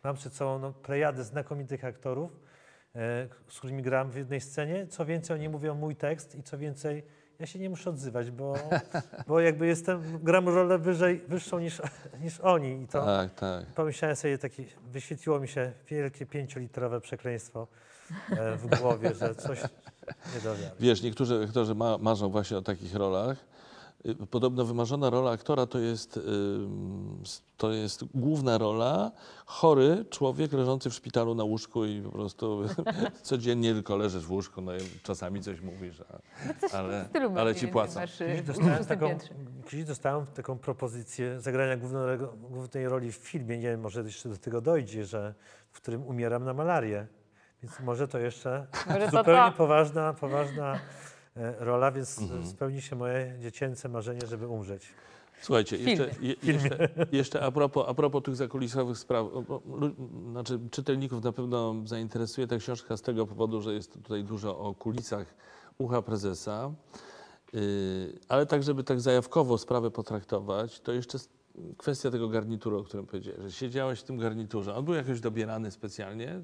mam 0.06 0.16
przed 0.16 0.36
sobą 0.36 0.60
no, 0.60 0.74
plejadę 0.74 1.24
znakomitych 1.24 1.86
aktorów, 1.86 2.32
e, 2.96 3.28
z 3.48 3.58
którymi 3.58 3.84
gram 3.84 4.12
w 4.12 4.16
jednej 4.16 4.42
scenie. 4.42 4.88
Co 4.88 5.06
więcej, 5.06 5.36
oni 5.36 5.50
mówią 5.50 5.76
mój 5.76 5.96
tekst 5.96 6.36
i 6.36 6.44
co 6.44 6.58
więcej, 6.58 7.04
ja 7.40 7.46
się 7.46 7.60
nie 7.60 7.70
muszę 7.70 7.90
odzywać, 7.90 8.32
bo, 8.32 8.54
bo 9.28 9.40
jakby 9.40 9.68
jestem, 9.68 10.20
gram 10.24 10.50
rolę 10.50 10.78
wyżej, 10.78 11.22
wyższą 11.28 11.60
niż, 11.60 11.82
niż 12.22 12.40
oni. 12.40 12.82
I 12.82 12.88
to 12.88 13.06
Tak, 13.06 13.34
tak. 13.34 13.66
pomyślałem 13.66 14.16
sobie, 14.16 14.38
taki, 14.38 14.66
wyświetliło 14.92 15.40
mi 15.40 15.48
się 15.48 15.72
wielkie 15.88 16.26
pięciolitrowe 16.26 17.02
przekleństwo 17.02 17.68
e, 18.32 18.56
w 18.56 18.80
głowie, 18.80 19.14
że 19.14 19.36
coś 19.36 19.62
nie 20.36 20.42
do 20.44 20.56
wiary. 20.56 20.76
Wiesz, 20.80 21.02
niektórzy 21.02 21.44
aktorzy 21.44 21.76
ma, 21.76 21.98
marzą 21.98 22.30
właśnie 22.30 22.58
o 22.58 22.62
takich 22.62 22.96
rolach. 22.96 23.38
Y, 24.06 24.16
Podobno 24.28 24.66
wymarzona 24.66 25.10
rola 25.10 25.32
aktora 25.32 25.66
to 25.66 25.80
jest, 25.80 26.20
s- 27.24 27.42
to 27.58 27.72
jest 27.72 28.04
główna 28.14 28.58
rola, 28.58 29.12
chory 29.46 30.06
człowiek 30.10 30.54
leżący 30.54 30.90
w 30.90 30.94
szpitalu 30.94 31.36
na 31.36 31.44
łóżku 31.44 31.86
i 31.86 32.02
po 32.02 32.12
prostu 32.12 32.62
codziennie 33.24 33.74
tylko 33.74 33.96
leżysz 33.98 34.26
w 34.26 34.32
łóżku, 34.32 34.62
no 34.62 34.76
i 34.76 34.80
czasami 35.04 35.42
coś 35.42 35.62
mówisz, 35.62 36.02
a, 36.02 36.78
ale, 36.78 37.06
stylu 37.10 37.32
ale 37.36 37.44
mniej 37.52 37.56
ci 37.56 37.68
płacą. 37.68 38.02
y, 38.02 38.08
Kiedyś 38.18 38.42
dostałem, 38.42 38.86
taką, 38.86 39.08
piętrze. 39.10 39.30
kiedyś 39.70 39.86
dostałem 39.86 40.26
taką 40.26 40.58
propozycję 40.58 41.42
zagrania 41.42 41.78
głównej 42.50 42.88
roli 42.90 43.12
w 43.12 43.16
filmie. 43.16 43.58
Nie 43.58 43.68
wiem, 43.70 43.82
może 43.82 44.02
jeszcze 44.02 44.30
do 44.30 44.38
tego 44.38 44.62
dojdzie, 44.62 45.06
że 45.06 45.34
w 45.72 45.78
którym 45.82 46.04
umieram 46.08 46.44
na 46.44 46.54
malarię. 46.54 47.08
Więc 47.64 47.80
może 47.80 48.08
to 48.08 48.20
jeszcze 48.20 48.68
Może 48.88 49.00
to 49.12 49.18
zupełnie 49.18 49.52
to. 49.52 49.58
poważna, 49.58 50.14
poważna 50.14 50.80
rola, 51.60 51.92
więc 51.92 52.20
Mhm. 52.20 52.48
spełni 52.48 52.82
się 52.82 52.96
moje 52.96 53.34
dziecięce 53.42 53.90
marzenie, 53.90 54.22
żeby 54.28 54.48
umrzeć. 54.48 54.88
Słuchajcie, 55.42 55.78
jeszcze, 55.78 56.10
je, 56.22 56.36
jeszcze, 56.44 56.90
jeszcze 57.12 57.42
a, 57.42 57.52
propos, 57.52 57.86
a 57.88 57.94
propos 57.94 58.24
tych 58.24 58.36
zakulisowych 58.36 58.98
spraw, 58.98 59.26
o, 59.34 59.42
bo 59.42 59.62
lu- 59.78 59.96
znaczy 60.32 60.60
czytelników 60.72 61.24
na 61.24 61.32
pewno 61.32 61.76
zainteresuje 61.86 62.48
ta 62.48 62.58
książka 62.58 62.98
z 62.98 63.02
tego 63.02 63.28
powodu, 63.28 63.62
że 63.62 63.74
jest 63.74 63.94
tutaj 63.94 64.24
dużo 64.24 64.60
o 64.60 64.74
kulisach 64.74 65.36
ucha 65.78 66.02
prezesa, 66.02 66.72
yy, 67.54 67.62
ale 68.30 68.46
tak, 68.46 68.64
żeby 68.64 68.84
tak 68.84 69.02
zajawkowo 69.02 69.58
sprawę 69.58 69.92
potraktować, 69.92 70.80
to 70.80 70.92
jeszcze 70.92 71.18
kwestia 71.78 72.12
tego 72.12 72.30
garnituru, 72.30 72.80
o 72.80 72.84
którym 72.84 73.06
powiedziałeś, 73.06 73.42
że 73.42 73.52
siedziałeś 73.52 74.00
w 74.00 74.04
tym 74.04 74.18
garniturze. 74.18 74.76
On 74.76 74.86
był 74.86 74.94
jakoś 74.94 75.20
dobierany 75.20 75.72
specjalnie? 75.72 76.42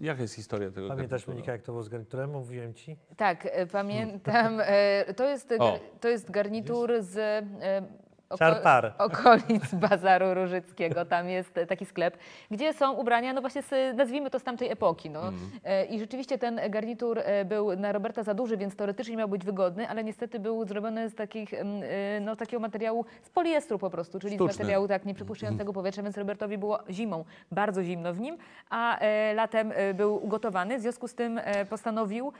Jaka 0.00 0.22
jest 0.22 0.34
historia 0.34 0.70
tego 0.70 0.88
Pamiętasz, 0.88 1.10
garnitura? 1.10 1.34
Monika, 1.34 1.52
jak 1.52 1.62
to 1.62 1.72
było 1.72 1.82
z 1.82 1.88
garniturem? 1.88 2.30
Mówiłem 2.30 2.74
ci. 2.74 2.96
Tak, 3.16 3.46
e, 3.50 3.66
pamiętam. 3.66 4.58
e, 4.60 5.14
To 5.14 5.28
jest, 5.28 5.54
O. 5.58 5.78
to 6.00 6.08
jest 6.08 6.30
garnitur 6.30 6.92
z 7.00 7.16
e, 7.16 7.82
oko- 8.30 8.38
Czarpar. 8.38 8.92
okolic 8.98 9.74
Bazaru 9.88 10.34
Różyckiego. 10.34 11.04
Tam 11.04 11.28
jest 11.28 11.60
taki 11.68 11.86
sklep, 11.86 12.16
gdzie 12.50 12.72
są 12.72 12.92
ubrania, 12.92 13.32
no 13.32 13.40
właśnie, 13.40 13.62
z, 13.62 13.96
nazwijmy 13.96 14.30
to 14.30 14.38
z 14.38 14.42
tamtej 14.42 14.70
epoki. 14.70 15.10
No. 15.10 15.20
E, 15.64 15.84
I 15.84 15.98
rzeczywiście 15.98 16.38
ten 16.38 16.60
garnitur 16.70 17.18
e, 17.18 17.44
był 17.44 17.76
na 17.76 17.92
Roberta 17.92 18.22
za 18.22 18.34
duży, 18.34 18.56
więc 18.56 18.76
teoretycznie 18.76 19.16
miał 19.16 19.28
być 19.28 19.44
wygodny, 19.44 19.88
ale 19.88 20.04
niestety 20.04 20.40
był 20.40 20.64
zrobiony 20.64 21.08
z 21.08 21.14
takich, 21.14 21.54
em, 21.54 21.82
e, 21.82 22.20
no, 22.20 22.36
takiego 22.36 22.60
materiału, 22.60 23.04
z 23.22 23.30
poliestru 23.30 23.78
po 23.78 23.90
prostu, 23.90 24.18
czyli 24.18 24.34
Sztuczny. 24.34 24.54
z 24.54 24.58
materiału 24.58 24.88
tak 24.88 25.04
nieprzepuszczającego 25.04 25.72
powietrza, 25.72 26.02
więc 26.02 26.18
Robertowi 26.18 26.58
było 26.58 26.78
zimą 26.90 27.24
bardzo 27.52 27.82
zimno 27.84 28.12
w 28.14 28.20
nim, 28.20 28.36
a 28.70 28.98
latem 29.34 29.72
był 29.94 30.24
ugotowany, 30.24 30.78
w 30.78 30.80
związku 30.80 31.08
z 31.08 31.14
tym 31.14 31.40
postanowił 31.70 32.32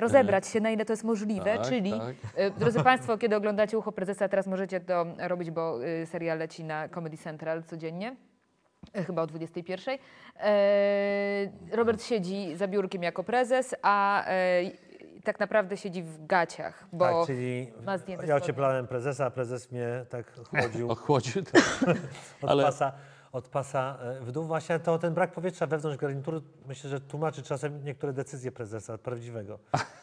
rozebrać 0.00 0.46
się, 0.46 0.60
na 0.60 0.70
ile 0.70 0.84
to 0.84 0.92
jest 0.92 1.04
możliwe, 1.04 1.56
Tak, 1.58 1.66
czyli 1.68 1.90
tak. 1.90 2.14
e, 2.34 2.50
Drodzy 2.50 2.82
Państwo, 2.82 3.18
kiedy 3.18 3.36
oglądacie 3.36 3.78
Ucho 3.78 3.92
Prezesa, 3.92 4.28
teraz 4.28 4.46
możecie 4.46 4.80
to 4.80 5.06
robić, 5.18 5.50
bo 5.50 5.84
y, 5.84 6.06
serial 6.06 6.38
leci 6.38 6.64
na 6.64 6.88
Comedy 6.88 7.16
Central 7.16 7.62
codziennie. 7.64 8.16
e, 8.94 9.04
Chyba 9.04 9.22
o 9.22 9.26
21. 9.26 9.98
E, 10.40 11.76
Robert 11.76 12.02
siedzi 12.02 12.56
za 12.56 12.68
biurkiem 12.68 13.02
jako 13.02 13.24
prezes, 13.24 13.74
a 13.82 14.26
e, 14.26 14.62
tak 15.24 15.40
naprawdę 15.40 15.76
siedzi 15.76 16.02
w 16.02 16.26
gaciach, 16.26 16.86
bo 16.92 17.04
tak, 17.04 17.26
czyli 17.26 17.72
ma 17.84 17.98
zdjęte 17.98 18.26
ja 18.26 18.36
ocieplałem 18.36 18.86
prezesa, 18.86 19.26
a 19.26 19.30
prezes 19.30 19.70
mnie 19.72 19.86
tak 20.10 20.32
chłodził 20.50 20.90
Ochłodził. 20.90 21.42
tak. 21.42 21.62
od, 22.42 22.50
ale- 22.50 22.64
pasa, 22.64 22.92
od 23.32 23.48
pasa 23.48 23.98
e, 24.00 24.20
w 24.20 24.32
dół. 24.32 24.44
Właśnie 24.44 24.78
to 24.78 24.98
ten 24.98 25.14
brak 25.14 25.32
powietrza 25.32 25.66
wewnątrz 25.66 25.98
garnituru 25.98 26.42
myślę, 26.66 26.90
że 26.90 27.00
tłumaczy 27.00 27.42
czasem 27.42 27.84
niektóre 27.84 28.12
decyzje 28.12 28.52
prezesa 28.52 28.98
prawdziwego. 28.98 29.58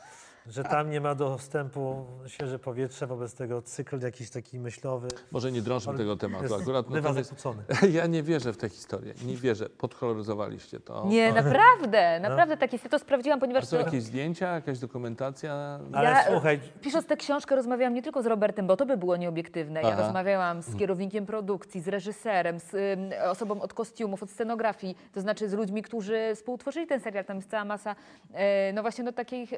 że 0.50 0.64
tam 0.64 0.90
nie 0.90 1.02
ma 1.02 1.16
dostępu 1.16 2.06
świeże 2.28 2.60
powietrze, 2.60 3.08
wobec 3.08 3.34
tego 3.34 3.62
cykl 3.62 4.00
jakiś 4.02 4.30
taki 4.30 4.60
myślowy 4.60 5.08
Może 5.32 5.52
nie 5.52 5.62
drążmy 5.62 5.98
tego 5.98 6.16
tematu 6.18 6.56
akurat. 6.56 6.86
bywa 6.88 7.02
Natomiast 7.02 7.30
zakłócony. 7.30 7.64
ja 7.98 8.08
nie 8.08 8.24
wierzę 8.24 8.54
w 8.54 8.58
tę 8.58 8.70
historię. 8.70 9.14
Nie 9.26 9.36
wierzę. 9.38 9.70
Podkoloryzowaliście 9.70 10.80
to. 10.80 11.06
Nie, 11.08 11.34
naprawdę, 11.34 12.20
naprawdę 12.20 12.58
tak 12.58 12.74
jest. 12.74 12.84
Ja 12.86 12.90
to 12.92 13.00
sprawdziłam, 13.00 13.40
A 13.40 13.42
ponieważ 13.42 13.66
są 13.66 13.78
to, 13.78 13.84
jakieś 13.86 14.04
zdjęcia, 14.04 14.54
jakaś 14.56 14.80
dokumentacja? 14.80 15.80
Ale 15.94 16.10
Ja- 16.10 16.24
słuchaj, 16.32 16.60
pisząc 16.82 17.06
tę 17.06 17.18
książkę 17.18 17.56
rozmawiałam 17.56 17.94
nie 17.94 18.02
tylko 18.02 18.22
z 18.22 18.26
Robertem, 18.26 18.68
bo 18.68 18.78
to 18.78 18.86
by 18.86 18.98
było 18.98 19.18
nieobiektywne. 19.18 19.82
Ja 19.82 19.88
Aha. 19.94 20.02
rozmawiałam 20.04 20.62
z 20.62 20.76
kierownikiem 20.76 21.26
produkcji, 21.26 21.82
z 21.82 21.88
reżyserem, 21.88 22.60
z 22.60 22.74
ym, 22.74 23.10
osobą 23.32 23.62
od 23.62 23.74
kostiumów, 23.74 24.24
od 24.24 24.30
scenografii, 24.32 24.98
to 25.14 25.22
znaczy 25.22 25.50
z 25.50 25.54
ludźmi, 25.54 25.82
którzy 25.82 26.32
współtworzyli 26.36 26.88
ten 26.88 27.00
serial. 27.00 27.26
Tam 27.26 27.38
jest 27.38 27.50
cała 27.50 27.66
masa, 27.66 27.96
e, 28.34 28.74
no 28.74 28.82
właśnie, 28.82 29.04
no 29.04 29.12
takich 29.12 29.54
e, 29.54 29.58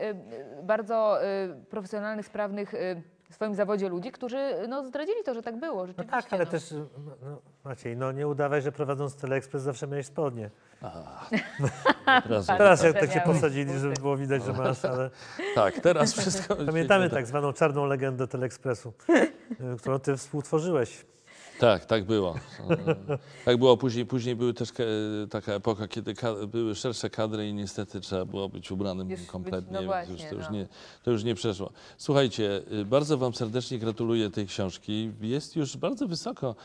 bardzo 0.64 0.81
e, 0.90 1.48
profesjonalnych, 1.70 2.26
sprawnych 2.26 2.74
e, 2.74 3.02
w 3.32 3.34
swoim 3.34 3.56
zawodzie 3.56 3.90
ludzi, 3.90 4.12
którzy 4.12 4.68
no, 4.68 4.86
zdradzili 4.86 5.24
to, 5.26 5.34
że 5.34 5.42
tak 5.42 5.60
było. 5.60 5.88
no 5.98 6.04
tak, 6.04 6.34
ale 6.34 6.46
no. 6.46 6.52
też 6.52 6.72
no, 6.72 6.86
no, 7.22 7.42
Maciej, 7.64 7.98
no 7.98 8.12
nie 8.12 8.28
udawaj, 8.28 8.62
że 8.62 8.72
prowadząc 8.72 9.16
Teleekspres 9.16 9.64
zawsze 9.64 9.88
miałeś 9.88 10.06
spodnie. 10.06 10.50
Teraz, 12.24 12.48
Teraz 12.48 12.84
jak 12.84 13.00
tak 13.00 13.14
cię 13.14 13.22
posadzili, 13.26 13.80
żeby 13.80 13.94
było 13.94 14.18
widać, 14.18 14.44
że 14.44 14.54
masz, 14.54 14.86
ale 14.86 15.10
Tak, 15.56 15.80
teraz 15.80 16.14
wszystko. 16.14 16.56
pamiętamy 16.66 17.10
tak 17.10 17.28
zwaną 17.28 17.54
czarną 17.54 17.86
legendę 17.86 18.28
Teleekspresu, 18.28 18.94
y, 19.10 19.78
którą 19.78 20.00
ty 20.00 20.18
współtworzyłeś. 20.18 21.06
Tak, 21.62 21.86
tak 21.86 22.04
było. 22.04 22.36
Tak 23.46 23.58
było. 23.58 23.78
Później, 23.78 24.06
później 24.06 24.36
były 24.36 24.54
też 24.54 24.72
ka- 24.72 24.84
taka 25.30 25.54
epoka, 25.54 25.88
kiedy 25.88 26.14
były 26.48 26.76
szersze 26.76 27.10
kadry 27.10 27.50
i 27.50 27.54
niestety 27.54 28.02
trzeba 28.02 28.26
było 28.26 28.50
być 28.50 28.72
ubranym 28.72 29.10
Już 29.10 29.20
być- 29.20 29.30
kompletnie. 29.30 29.72
no 29.80 29.84
właśnie, 29.84 30.14
już, 30.14 30.24
to, 30.30 30.36
już 30.36 30.46
no. 30.46 30.52
nie, 30.52 30.68
to 31.04 31.12
już 31.12 31.24
nie 31.24 31.36
przeszło. 31.36 31.72
Słuchajcie, 31.98 32.62
y, 32.72 32.86
bardzo 32.86 33.18
Wam 33.18 33.34
serdecznie 33.34 33.80
gratuluję 33.80 34.30
tej 34.30 34.48
książki. 34.48 35.12
Jest 35.22 35.56
już 35.56 35.78
bardzo 35.78 36.08
wysoko. 36.08 36.56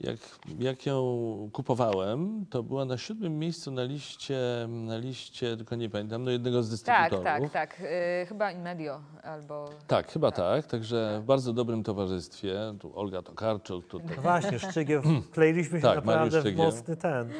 Jak, 0.00 0.16
jak 0.58 0.86
ją 0.86 1.50
kupowałem, 1.52 2.46
to 2.50 2.62
była 2.62 2.84
na 2.84 2.98
siódmym 2.98 3.38
miejscu 3.38 3.70
na 3.70 3.82
liście, 3.82 4.38
na 4.68 4.98
liście, 4.98 5.56
tylko 5.56 5.76
nie 5.76 5.90
pamiętam, 5.90 6.24
no 6.24 6.30
jednego 6.30 6.62
z 6.62 6.82
Tak, 6.82 7.10
dystrybutorów. 7.10 7.52
tak, 7.52 7.70
tak. 7.70 7.82
E, 7.84 8.26
chyba 8.26 8.52
Inmedio 8.52 9.00
albo... 9.22 9.70
Tak, 9.86 10.12
chyba 10.12 10.30
tak. 10.30 10.66
Także 10.66 11.18
w 11.22 11.24
bardzo 11.24 11.52
dobrym 11.52 11.82
towarzystwie. 11.82 12.58
Tu 12.80 12.98
Olga 12.98 13.22
Tokarczuk, 13.22 13.86
tutaj 13.86 14.16
No 14.16 14.22
właśnie, 14.22 14.58
Szczygieł, 14.58 15.02
wkleiliśmy 15.30 15.78
się 15.80 15.82
Tak, 15.82 16.04
naprawdę 16.04 16.42
w 16.42 16.56
mocny 16.56 16.96
ten, 16.96 17.30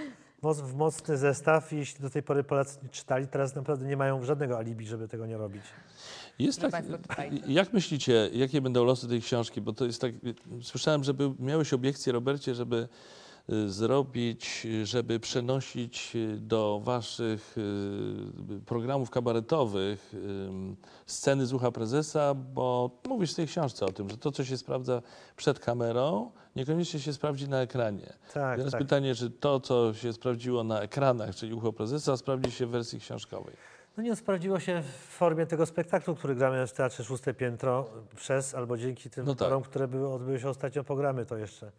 w 0.43 0.75
mocny 0.75 1.17
zestaw 1.17 1.73
i 1.73 1.77
jeśli 1.77 2.03
do 2.03 2.11
tej 2.11 2.23
pory 2.23 2.45
Polacy 2.45 2.79
nie 2.83 2.89
czytali, 2.89 3.27
teraz 3.29 3.55
naprawdę 3.55 3.87
nie 3.87 3.97
mają 3.97 4.25
żadnego 4.25 4.59
alibi, 4.59 4.87
żeby 4.87 5.09
tego 5.09 5.27
nie 5.27 5.37
robić. 5.37 5.63
Jest 6.39 6.61
tak, 6.61 6.85
jak 7.47 7.73
myślicie, 7.73 8.31
jakie 8.33 8.61
będą 8.61 8.85
losy 8.85 9.09
tej 9.09 9.21
książki? 9.21 9.61
Bo 9.61 9.73
to 9.73 9.85
jest 9.85 10.01
tak, 10.01 10.13
słyszałem, 10.63 11.05
że 11.05 11.15
miałeś 11.39 11.73
obiekcję, 11.73 12.13
Robercie, 12.13 12.55
żeby 12.55 12.89
y, 13.53 13.71
zrobić, 13.71 14.67
żeby 14.85 15.21
przenosić 15.21 16.13
y, 16.15 16.37
do 16.41 16.81
waszych 16.85 17.59
y, 17.59 18.61
programów 18.67 19.11
kabaretowych 19.11 20.15
sceny 21.07 21.47
z 21.47 21.53
ucha 21.53 21.71
prezesa, 21.71 22.35
bo 22.35 22.91
mówisz 23.09 23.33
w 23.33 23.37
tej 23.37 23.47
książce 23.47 23.87
o 23.87 23.93
tym, 23.93 24.11
że 24.11 24.17
to, 24.17 24.33
co 24.33 24.45
się 24.45 24.57
sprawdza 24.57 25.03
przed 25.37 25.61
kamerą, 25.61 26.31
niekoniecznie 26.59 27.01
się 27.01 27.13
sprawdzi 27.13 27.49
na 27.49 27.61
ekranie. 27.61 28.13
Tak, 28.35 28.59
Teraz 28.59 28.73
tak. 28.73 28.81
pytanie, 28.81 29.15
czy 29.15 29.31
to, 29.31 29.61
co 29.61 29.95
się 29.95 30.13
sprawdziło 30.13 30.65
na 30.65 30.81
ekranach, 30.81 31.35
czyli 31.37 31.55
ucho 31.55 31.73
prezesa, 31.73 32.17
sprawdzi 32.17 32.51
się 32.51 32.67
w 32.67 32.71
wersji 32.71 33.01
książkowej? 33.01 33.55
No 33.97 34.03
nie 34.03 34.17
sprawdziło 34.17 34.61
się 34.61 34.83
w 34.83 34.87
formie 35.17 35.47
tego 35.47 35.67
spektaklu, 35.67 36.15
który 36.17 36.35
gramy 36.35 36.67
w 36.67 36.73
Teatrze 36.73 37.05
Szóste 37.05 37.35
Piętro 37.35 37.87
przez 38.17 38.55
albo 38.55 38.77
dzięki 38.79 39.11
tym 39.11 39.27
No 39.27 39.35
tak. 39.35 39.49
parom, 39.49 39.63
które 39.63 39.89
były, 39.89 40.09
odbyły 40.15 40.41
się 40.41 40.49
ostatnio 40.49 40.85
programy, 40.85 41.27
to 41.27 41.37
jeszcze 41.37 41.73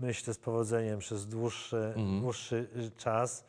myślę 0.00 0.34
z 0.34 0.38
powodzeniem 0.38 0.98
przez 0.98 1.26
dłuższy, 1.26 1.76
Mhm. 1.96 2.20
dłuższy 2.20 2.68
y, 2.76 2.90
czas. 2.96 3.44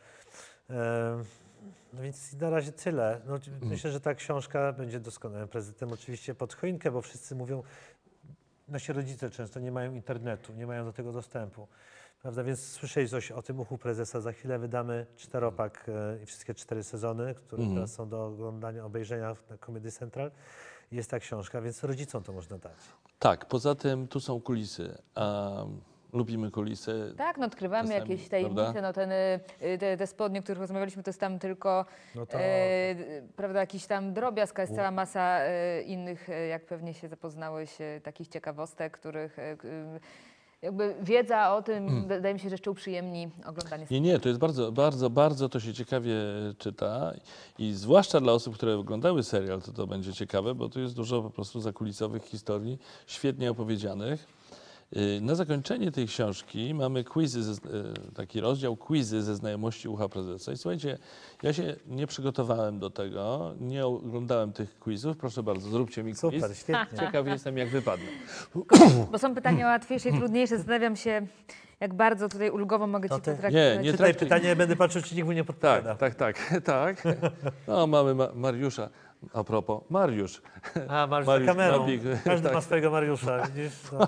No 1.93 2.01
więc 2.01 2.33
na 2.33 2.49
razie 2.49 2.71
tyle. 2.71 3.21
No, 3.27 3.33
Mhm. 3.35 3.67
Myślę, 3.67 3.91
że 3.91 3.99
ta 4.01 4.15
książka 4.15 4.73
będzie 4.73 4.99
doskonałym 4.99 5.47
prezentem 5.47 5.91
oczywiście 5.91 6.35
pod 6.35 6.53
choinkę, 6.53 6.91
bo 6.91 7.01
wszyscy 7.01 7.35
mówią, 7.35 7.63
nasi 8.67 8.93
rodzice 8.93 9.29
często 9.29 9.59
nie 9.59 9.71
mają 9.71 9.93
internetu, 9.93 10.53
nie 10.53 10.67
mają 10.67 10.85
do 10.85 10.93
tego 10.93 11.11
dostępu. 11.11 11.67
Prawda? 12.21 12.43
Więc 12.43 12.65
słyszeli 12.71 13.09
coś 13.09 13.31
o 13.31 13.41
tym 13.41 13.59
uchu 13.59 13.77
prezesa. 13.77 14.21
Za 14.21 14.31
chwilę 14.31 14.59
wydamy 14.59 15.05
czteropak 15.15 15.85
e, 15.89 16.23
i 16.23 16.25
wszystkie 16.25 16.53
cztery 16.53 16.83
sezony, 16.83 17.35
które 17.35 17.61
Mhm. 17.61 17.75
teraz 17.77 17.93
są 17.93 18.09
do 18.09 18.25
oglądania, 18.25 18.85
obejrzenia 18.85 19.33
w- 19.33 19.49
na 19.49 19.57
Comedy 19.57 19.91
Central. 19.91 20.31
Jest 20.91 21.09
ta 21.09 21.19
książka, 21.19 21.61
więc 21.61 21.83
rodzicom 21.83 22.23
to 22.23 22.33
można 22.33 22.57
dać. 22.57 22.73
Tak, 23.19 23.45
poza 23.45 23.75
tym 23.75 24.07
tu 24.07 24.19
są 24.19 24.41
kulisy, 24.41 24.97
a 25.15 25.55
lubimy 26.13 26.51
kulisy. 26.51 27.13
Tak, 27.17 27.37
no 27.37 27.45
odkrywamy 27.45 27.89
Czasami, 27.89 28.09
jakieś 28.11 28.29
tajemnice, 28.29 28.61
prawda? 28.63 28.81
no 28.81 28.93
ten, 28.93 29.11
y, 29.11 29.77
te, 29.79 29.97
te 29.97 30.07
spodnie, 30.07 30.39
o 30.39 30.43
których 30.43 30.59
rozmawialiśmy, 30.61 31.03
to 31.03 31.09
jest 31.09 31.19
tam 31.19 31.39
tylko, 31.39 31.85
No 32.15 32.25
to 32.25 32.37
e, 32.39 32.95
prawda, 33.35 33.59
jakiś 33.59 33.85
tam 33.85 34.13
drobiazg, 34.13 34.59
a 34.59 34.61
jest 34.61 34.75
cała 34.75 34.91
masa 34.91 35.39
e, 35.39 35.81
innych, 35.81 36.29
e, 36.29 36.47
jak 36.47 36.65
pewnie 36.65 36.93
się 36.93 37.07
zapoznałeś, 37.07 37.81
e, 37.81 38.01
takich 38.03 38.27
ciekawostek, 38.27 38.93
których 38.99 39.39
e, 39.39 39.57
k- 39.57 39.67
y, 39.67 39.99
jakby 40.61 40.95
wiedza 41.01 41.55
o 41.55 41.61
tym, 41.61 42.07
wydaje 42.07 42.33
mi 42.33 42.39
się, 42.39 42.49
że 42.49 42.53
jeszcze 42.53 42.71
uprzyjemni 42.71 43.29
oglądanie. 43.45 43.85
Nie, 43.91 44.01
nie, 44.01 44.19
to 44.19 44.27
jest 44.29 44.39
bardzo, 44.39 44.71
bardzo, 44.71 45.09
bardzo 45.09 45.49
to 45.49 45.59
się 45.59 45.73
ciekawie 45.73 46.15
czyta 46.57 47.13
i 47.59 47.73
zwłaszcza 47.73 48.19
dla 48.19 48.33
osób, 48.33 48.55
które 48.55 48.75
oglądały 48.77 49.23
serial, 49.23 49.61
to 49.61 49.71
to 49.71 49.87
będzie 49.87 50.13
ciekawe, 50.13 50.55
bo 50.55 50.69
tu 50.69 50.79
jest 50.79 50.95
dużo 50.95 51.21
po 51.21 51.29
prostu 51.29 51.59
zakulisowych 51.61 52.23
historii, 52.23 52.79
świetnie 53.07 53.51
opowiedzianych. 53.51 54.36
Y, 54.95 55.21
Na 55.21 55.35
zakończenie 55.35 55.91
tej 55.91 56.07
książki 56.07 56.73
mamy 56.73 57.03
quizy, 57.03 57.61
taki 58.15 58.39
rozdział 58.41 58.75
quizy 58.77 59.21
ze 59.23 59.35
znajomości 59.35 59.87
ucha 59.87 60.09
prezesa. 60.09 60.51
I 60.51 60.57
słuchajcie, 60.57 60.97
ja 61.43 61.53
się 61.53 61.75
nie 61.87 62.07
przygotowałem 62.07 62.79
do 62.79 62.89
tego, 62.89 63.53
nie 63.59 63.85
oglądałem 63.85 64.53
tych 64.53 64.79
quizów. 64.79 65.17
Proszę 65.17 65.43
bardzo, 65.43 65.69
zróbcie 65.69 66.03
mi 66.03 66.11
quiz. 66.11 66.19
super, 66.21 66.55
świetnie. 66.57 66.99
Ciekawy 67.05 67.29
jestem, 67.29 67.57
jak 67.57 67.69
wypadną. 67.69 68.05
Bo 69.11 69.17
są 69.19 69.35
pytania 69.35 69.65
łatwiejsze 69.67 70.09
i 70.09 70.13
trudniejsze. 70.17 70.57
Zastanawiam 70.57 70.95
się, 70.95 71.27
jak 71.79 71.93
bardzo 71.93 72.29
tutaj 72.29 72.49
ulgowo 72.49 72.87
mogę 72.87 73.09
To 73.09 73.15
Ci 73.15 73.21
ty- 73.21 73.31
potraktować. 73.31 73.53
Nie, 73.53 73.83
nie 73.83 73.91
Czytaj 73.91 74.13
pytanie, 74.15 74.55
będę 74.55 74.75
patrzył, 74.75 75.01
czy 75.01 75.15
nikt 75.15 75.25
mu 75.27 75.31
nie 75.33 75.43
podpowiada. 75.43 75.95
Tak, 75.95 76.15
tak, 76.15 76.37
tak, 76.37 76.63
tak. 77.03 77.03
No, 77.67 77.87
mamy 77.87 78.15
Ma- 78.15 78.31
Mariusza. 78.35 78.89
A 79.33 79.43
propos, 79.43 79.81
Mariusz. 79.89 80.41
A, 80.87 81.07
Mariusz 81.07 81.27
Mariusz 81.27 81.45
za 81.47 81.53
kamerą. 81.53 81.77
Knapik, 81.77 82.01
Każdy 82.23 82.43
tak. 82.47 82.53
ma 82.53 82.61
swojego 82.61 82.91
Mariusza, 82.91 83.47
widzisz? 83.47 83.73
No. 83.91 84.07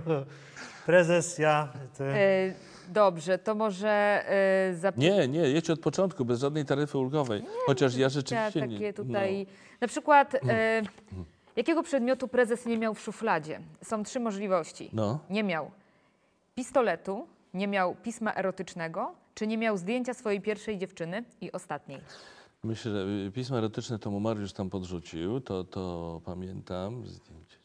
Prezes, 0.86 1.38
ja, 1.38 1.72
ty. 1.98 2.04
E, 2.04 2.54
Dobrze, 2.88 3.38
to 3.38 3.54
może 3.54 3.88
e, 4.28 4.74
zap... 4.74 4.96
Nie, 4.96 5.28
nie, 5.28 5.40
jedź 5.40 5.70
od 5.70 5.80
początku, 5.80 6.24
bez 6.24 6.40
żadnej 6.40 6.64
taryfy 6.64 6.98
ulgowej. 6.98 7.42
Chociaż 7.66 7.96
ja 7.96 8.08
rzeczywiście 8.08 8.60
takie 8.60 8.78
nie. 8.78 8.92
tutaj. 8.92 9.46
Na 9.80 9.88
przykład, 9.88 10.34
e, 10.34 10.82
jakiego 11.56 11.82
przedmiotu 11.82 12.28
prezes 12.28 12.66
nie 12.66 12.78
miał 12.78 12.94
w 12.94 13.00
szufladzie? 13.00 13.60
Są 13.84 14.02
trzy 14.02 14.20
możliwości. 14.20 14.90
No, 14.92 15.06
no. 15.06 15.18
Nie 15.30 15.44
miał 15.44 15.70
pistoletu, 16.54 17.26
nie 17.54 17.68
miał 17.68 17.94
pisma 17.94 18.34
erotycznego, 18.34 19.12
czy 19.34 19.46
nie 19.46 19.58
miał 19.58 19.76
zdjęcia 19.76 20.14
swojej 20.14 20.40
pierwszej 20.40 20.78
dziewczyny 20.78 21.24
i 21.40 21.52
ostatniej. 21.52 22.00
Myślę, 22.64 22.92
że 22.92 23.26
y, 23.28 23.30
pismo 23.30 23.58
erotyczne 23.58 23.98
to 23.98 24.10
mu 24.10 24.20
Mariusz 24.20 24.52
tam 24.52 24.70
podrzucił, 24.70 25.40
to, 25.40 25.64
to 25.64 26.20
pamiętam. 26.24 27.06
Zdjęcie. 27.06 27.61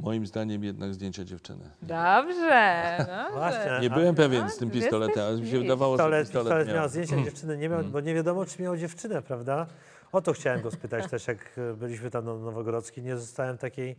Moim 0.00 0.26
zdaniem 0.26 0.64
jednak 0.64 0.94
zdjęcia 0.94 1.24
dziewczyny. 1.24 1.70
Dobrze. 1.82 2.96
dobrze. 2.98 3.26
Właśnie. 3.32 3.78
Nie 3.82 3.90
byłem 3.90 4.14
pewien 4.14 4.50
z 4.50 4.56
tym 4.56 4.70
ty 4.70 4.80
pistoletem, 4.80 5.24
ale 5.24 5.36
mi 5.40 5.50
się 5.50 5.58
wydawało, 5.58 5.96
że 5.96 6.02
Pistolet, 6.02 6.26
pistolet, 6.26 6.46
pistolet 6.46 6.68
miał. 6.68 6.76
miał 6.76 6.88
zdjęcia 6.88 7.22
dziewczyny, 7.24 7.56
nie 7.58 7.68
miał, 7.68 7.84
bo 7.84 8.00
nie 8.00 8.14
wiadomo, 8.14 8.46
czy 8.46 8.62
miał 8.62 8.76
dziewczynę, 8.76 9.22
prawda? 9.22 9.66
O 10.12 10.20
to 10.22 10.32
chciałem 10.32 10.62
go 10.62 10.70
spytać 10.70 11.10
też, 11.10 11.26
jak 11.26 11.50
byliśmy 11.76 12.10
tam 12.10 12.24
na 12.24 12.34
Nowogrodzkiej, 12.34 13.04
nie 13.04 13.16
zostałem 13.16 13.58
takiej, 13.58 13.96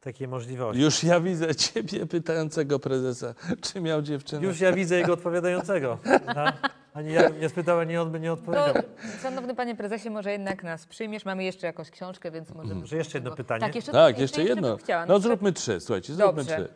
takiej 0.00 0.28
możliwości. 0.28 0.82
Już 0.82 1.04
ja 1.04 1.20
widzę 1.20 1.54
ciebie 1.54 2.06
pytającego 2.06 2.78
prezesa, 2.78 3.34
czy 3.62 3.80
miał 3.80 4.02
dziewczynę. 4.02 4.46
Już 4.46 4.60
ja 4.60 4.72
widzę 4.72 4.96
jego 4.96 5.12
odpowiadającego. 5.12 5.98
Ani 6.94 7.12
ja 7.12 7.30
bym 7.30 7.40
nie 7.40 7.48
spytał, 7.48 7.78
ani 7.78 7.96
on 7.96 8.10
by 8.12 8.20
nie 8.20 8.26
To, 8.28 8.32
odpowiedział. 8.32 8.74
szanowny 9.22 9.54
panie 9.54 9.74
prezesie, 9.74 10.10
może 10.10 10.32
jednak 10.32 10.62
nas 10.64 10.86
przyjmiesz. 10.86 11.24
Mamy 11.24 11.44
jeszcze 11.44 11.66
jakąś 11.66 11.90
książkę, 11.90 12.30
więc 12.30 12.50
może... 12.54 12.74
Może 12.74 12.96
jeszcze 12.96 13.18
jedno 13.18 13.30
pytanie? 13.36 13.60
Tak, 13.60 13.74
jeszcze, 13.74 13.92
Tak, 13.92 14.18
jeszcze 14.18 14.38
bym 14.38 14.46
jedno. 14.46 14.76
Chciała. 14.76 15.06
No 15.06 15.18
zróbmy 15.20 15.52
trzy, 15.52 15.80
słuchajcie, 15.80 16.14
zróbmy 16.14 16.44
Dobrze. 16.44 16.56
trzy. 16.56 16.74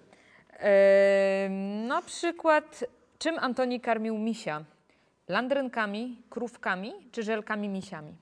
Em, 0.58 1.86
na 1.86 2.02
przykład, 2.02 2.84
czym 3.18 3.38
Antoni 3.38 3.80
karmił 3.80 4.18
misia? 4.18 4.64
Landrynkami, 5.28 6.22
krówkami 6.30 6.92
czy 7.12 7.22
żelkami 7.22 7.68
misiami? 7.68 8.14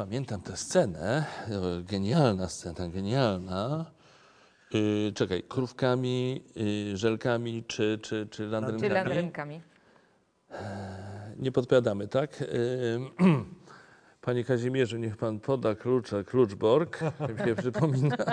Pamiętam 0.00 0.40
tę 0.40 0.56
scenę, 0.56 1.24
e, 1.48 1.82
genialna 1.82 2.48
scena, 2.48 2.88
genialna. 2.88 3.90
Yy, 4.72 5.12
czekaj, 5.14 5.42
krówkami, 5.42 6.44
yy, 6.56 6.96
żelkami 6.96 7.64
czy, 7.64 7.98
czy, 8.02 8.26
czy 8.26 8.26
Czy 8.30 8.46
landrynkami? 8.46 8.94
landrynkami? 8.94 9.60
Nie 11.38 11.52
podpowiadamy, 11.52 12.08
tak? 12.08 12.40
Yy, 12.40 12.46
Panie 14.20 14.44
Kazimierzu, 14.44 14.98
niech 14.98 15.16
pan 15.16 15.40
poda 15.40 15.74
klucze, 15.74 16.24
kluczborg, 16.24 17.00
mi 17.02 17.44
się 17.48 17.54
przypomina. 17.62 18.16
To 18.16 18.24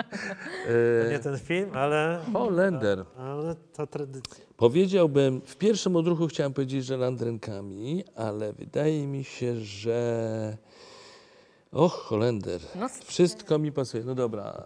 nie 1.10 1.16
E, 1.16 1.18
ten 1.18 1.38
film, 1.38 1.70
ale, 1.74 2.20
Holender. 2.32 3.04
ale 3.18 3.54
to 3.72 3.86
tradycja. 3.86 4.44
Powiedziałbym, 4.56 5.40
w 5.40 5.56
pierwszym 5.56 5.96
odruchu 5.96 6.26
chciałem 6.26 6.52
powiedzieć, 6.52 6.84
że 6.84 6.96
landrynkami, 6.96 8.04
ale 8.16 8.52
wydaje 8.52 9.06
mi 9.06 9.24
się, 9.24 9.56
że... 9.56 10.56
Och, 11.72 11.92
Holender. 11.92 12.60
No, 12.74 12.86
Wszystko 13.04 13.58
mi 13.58 13.72
pasuje. 13.72 14.04
No 14.04 14.14
dobra, 14.14 14.62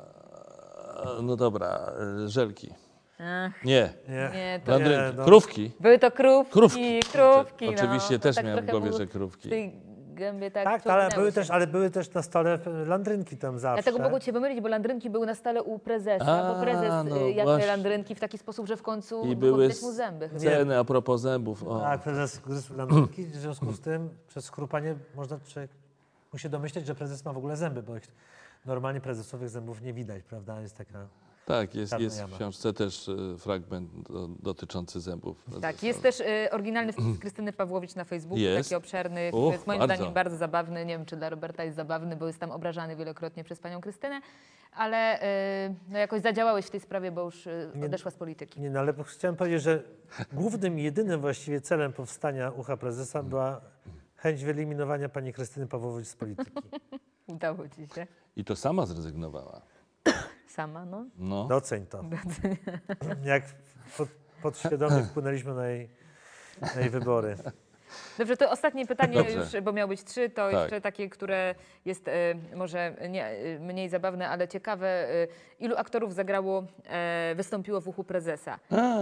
no 1.22 1.36
dobra, 1.36 1.92
e, 2.24 2.28
żelki. 2.28 2.74
Ach, 3.18 3.64
Nie, 3.64 3.92
Nie. 4.08 4.30
nie, 4.34 4.60
to 4.64 4.70
landrynki. 4.70 5.06
Nie, 5.06 5.12
no. 5.16 5.24
Krówki. 5.24 5.70
były 5.80 5.98
to 5.98 6.10
krówki, 6.10 6.52
Krówki. 6.52 7.00
krówki, 7.12 7.66
no. 7.66 7.72
Oczywiście 7.72 8.18
też 8.18 8.36
tak 8.36 8.44
miałem 8.44 8.66
w 8.66 8.70
głowie, 8.70 8.92
że 8.92 9.06
krówki. 9.06 9.48
W 9.48 9.50
tej 9.50 9.80
gębie 10.14 10.50
tak, 10.50 10.64
Tak, 10.64 10.86
ale 10.86 11.08
były, 11.14 11.26
się. 11.28 11.32
też, 11.32 11.50
ale 11.50 11.66
były 11.66 11.90
też 11.90 12.12
na 12.14 12.22
stole 12.22 12.58
landrynki 12.86 13.36
tam 13.36 13.58
zawsze. 13.58 13.82
Dlatego 13.82 14.02
mogło 14.04 14.20
cię 14.20 14.32
pomylić, 14.32 14.60
bo 14.60 14.68
landrynki 14.68 15.10
były 15.10 15.26
na 15.26 15.34
stole 15.34 15.62
u 15.62 15.78
prezesa, 15.78 16.24
A, 16.26 16.54
bo 16.54 16.60
prezes 16.60 16.90
no 17.08 17.16
y, 17.26 17.32
jadł 17.32 17.48
właśnie. 17.50 17.66
te 17.66 17.66
landrynki 17.72 18.14
w 18.14 18.20
taki 18.20 18.38
sposób, 18.38 18.66
że 18.66 18.76
w 18.76 18.82
końcu 18.82 19.26
I 19.26 19.36
były 19.36 19.68
mu 19.82 19.92
zęby. 19.92 20.28
chyba. 20.28 20.40
sceny 20.40 20.78
a 20.78 20.84
propos 20.84 21.20
zębów. 21.20 21.64
O. 21.64 21.80
Tak, 21.80 22.02
prezes 22.02 22.38
gryzł 22.38 22.74
landrynki, 22.76 23.24
w 23.24 23.34
związku 23.36 23.72
z 23.72 23.80
tym 23.80 24.08
przez 24.28 24.44
skrupanie 24.44 24.94
można 25.14 25.38
człowiek 25.48 25.70
mu 26.32 26.38
się 26.38 26.48
domyśleć, 26.48 26.86
że 26.86 26.94
prezes 26.94 27.24
ma 27.24 27.32
w 27.32 27.38
ogóle 27.38 27.56
zęby, 27.56 27.82
bo 27.82 27.96
ich 27.96 28.08
normalnie 28.66 29.00
prezesowych 29.00 29.48
zębów 29.48 29.82
nie 29.82 29.92
widać, 29.92 30.22
prawda? 30.22 30.60
Jest 30.60 30.76
taka... 30.76 31.08
Tak, 31.46 31.74
jest, 31.74 31.98
jest 31.98 32.22
w 32.22 32.36
książce 32.36 32.72
też 32.72 33.08
e, 33.08 33.38
fragment 33.38 33.90
do, 34.12 34.28
dotyczący 34.28 35.00
zębów. 35.00 35.44
Tak, 35.62 35.82
jest 35.82 36.02
też 36.02 36.20
y, 36.20 36.48
oryginalny 36.50 36.92
wpis 36.92 37.18
Krystyny 37.20 37.52
Pawłowicz 37.52 37.94
na 37.94 38.04
Facebooku, 38.04 38.38
Jest. 38.38 38.68
taki 38.68 38.74
obszerny, 38.74 39.30
Uch, 39.32 39.52
jest 39.52 39.66
moim 39.66 39.78
bardzo. 39.78 39.94
zdaniem 39.96 40.14
bardzo 40.14 40.36
zabawny. 40.36 40.84
Nie 40.84 40.94
wiem, 40.98 41.06
czy 41.06 41.16
dla 41.16 41.30
Roberta 41.30 41.64
jest 41.64 41.76
zabawny, 41.76 42.16
bo 42.16 42.26
jest 42.26 42.38
tam 42.38 42.50
obrażany 42.50 42.96
wielokrotnie 42.96 43.44
przez 43.44 43.58
panią 43.60 43.80
Krystynę, 43.80 44.20
ale 44.72 45.22
y, 45.68 45.74
no 45.88 45.98
jakoś 45.98 46.22
zadziałałeś 46.22 46.66
w 46.66 46.70
tej 46.70 46.80
sprawie, 46.80 47.12
bo 47.12 47.22
już 47.24 47.46
y, 47.46 47.70
Nie- 47.74 47.86
odeszła 47.86 48.10
z 48.10 48.14
polityki. 48.14 48.60
Nie, 48.60 48.70
no 48.70 48.80
ale 48.80 48.94
chciałem 49.04 49.36
powiedzieć, 49.36 49.62
że 49.62 49.82
głównym 50.32 50.78
i 50.78 50.82
jedynym 50.82 51.20
właściwie 51.20 51.60
celem 51.60 51.92
powstania 51.92 52.50
ucha 52.50 52.76
prezesa 52.76 53.22
była 53.22 53.60
chęć 54.22 54.44
wyeliminowania 54.44 55.08
pani 55.08 55.32
Krystyny 55.32 55.66
Pawłowicz 55.66 56.06
z 56.06 56.16
polityki. 56.16 56.50
Udało 57.26 57.68
ci 57.68 57.94
się. 57.94 58.06
I 58.36 58.44
to 58.44 58.56
sama 58.56 58.86
zrezygnowała. 58.86 59.62
Sama, 60.56 60.84
no. 60.84 61.04
No. 61.18 61.44
Doceń 61.44 61.86
to. 61.86 62.04
Jak 63.24 63.42
pod, 63.96 64.08
podświadomie 64.42 65.02
wpłynęliśmy 65.02 65.54
na 65.54 65.66
jej, 65.66 65.88
na 66.74 66.80
jej 66.80 66.90
wybory. 66.90 67.36
Dobrze, 68.18 68.36
to 68.36 68.50
ostatnie 68.50 68.86
pytanie 68.86 69.14
Dobrze. 69.14 69.32
już, 69.32 69.64
bo 69.64 69.72
miało 69.72 69.88
być 69.88 70.04
trzy, 70.04 70.30
to 70.30 70.50
Tak. 70.50 70.52
jeszcze 70.52 70.80
takie, 70.80 71.08
które 71.08 71.54
jest 71.84 72.08
e, 72.08 72.34
może 72.56 72.94
nie, 73.08 73.26
e, 73.26 73.58
mniej 73.58 73.88
zabawne, 73.88 74.28
ale 74.28 74.48
ciekawe. 74.48 74.86
E, 74.88 75.26
ilu 75.58 75.76
aktorów 75.76 76.14
zagrało, 76.14 76.64
e, 76.86 77.34
wystąpiło 77.36 77.80
w 77.80 77.88
uchu 77.88 78.04
prezesa? 78.04 78.58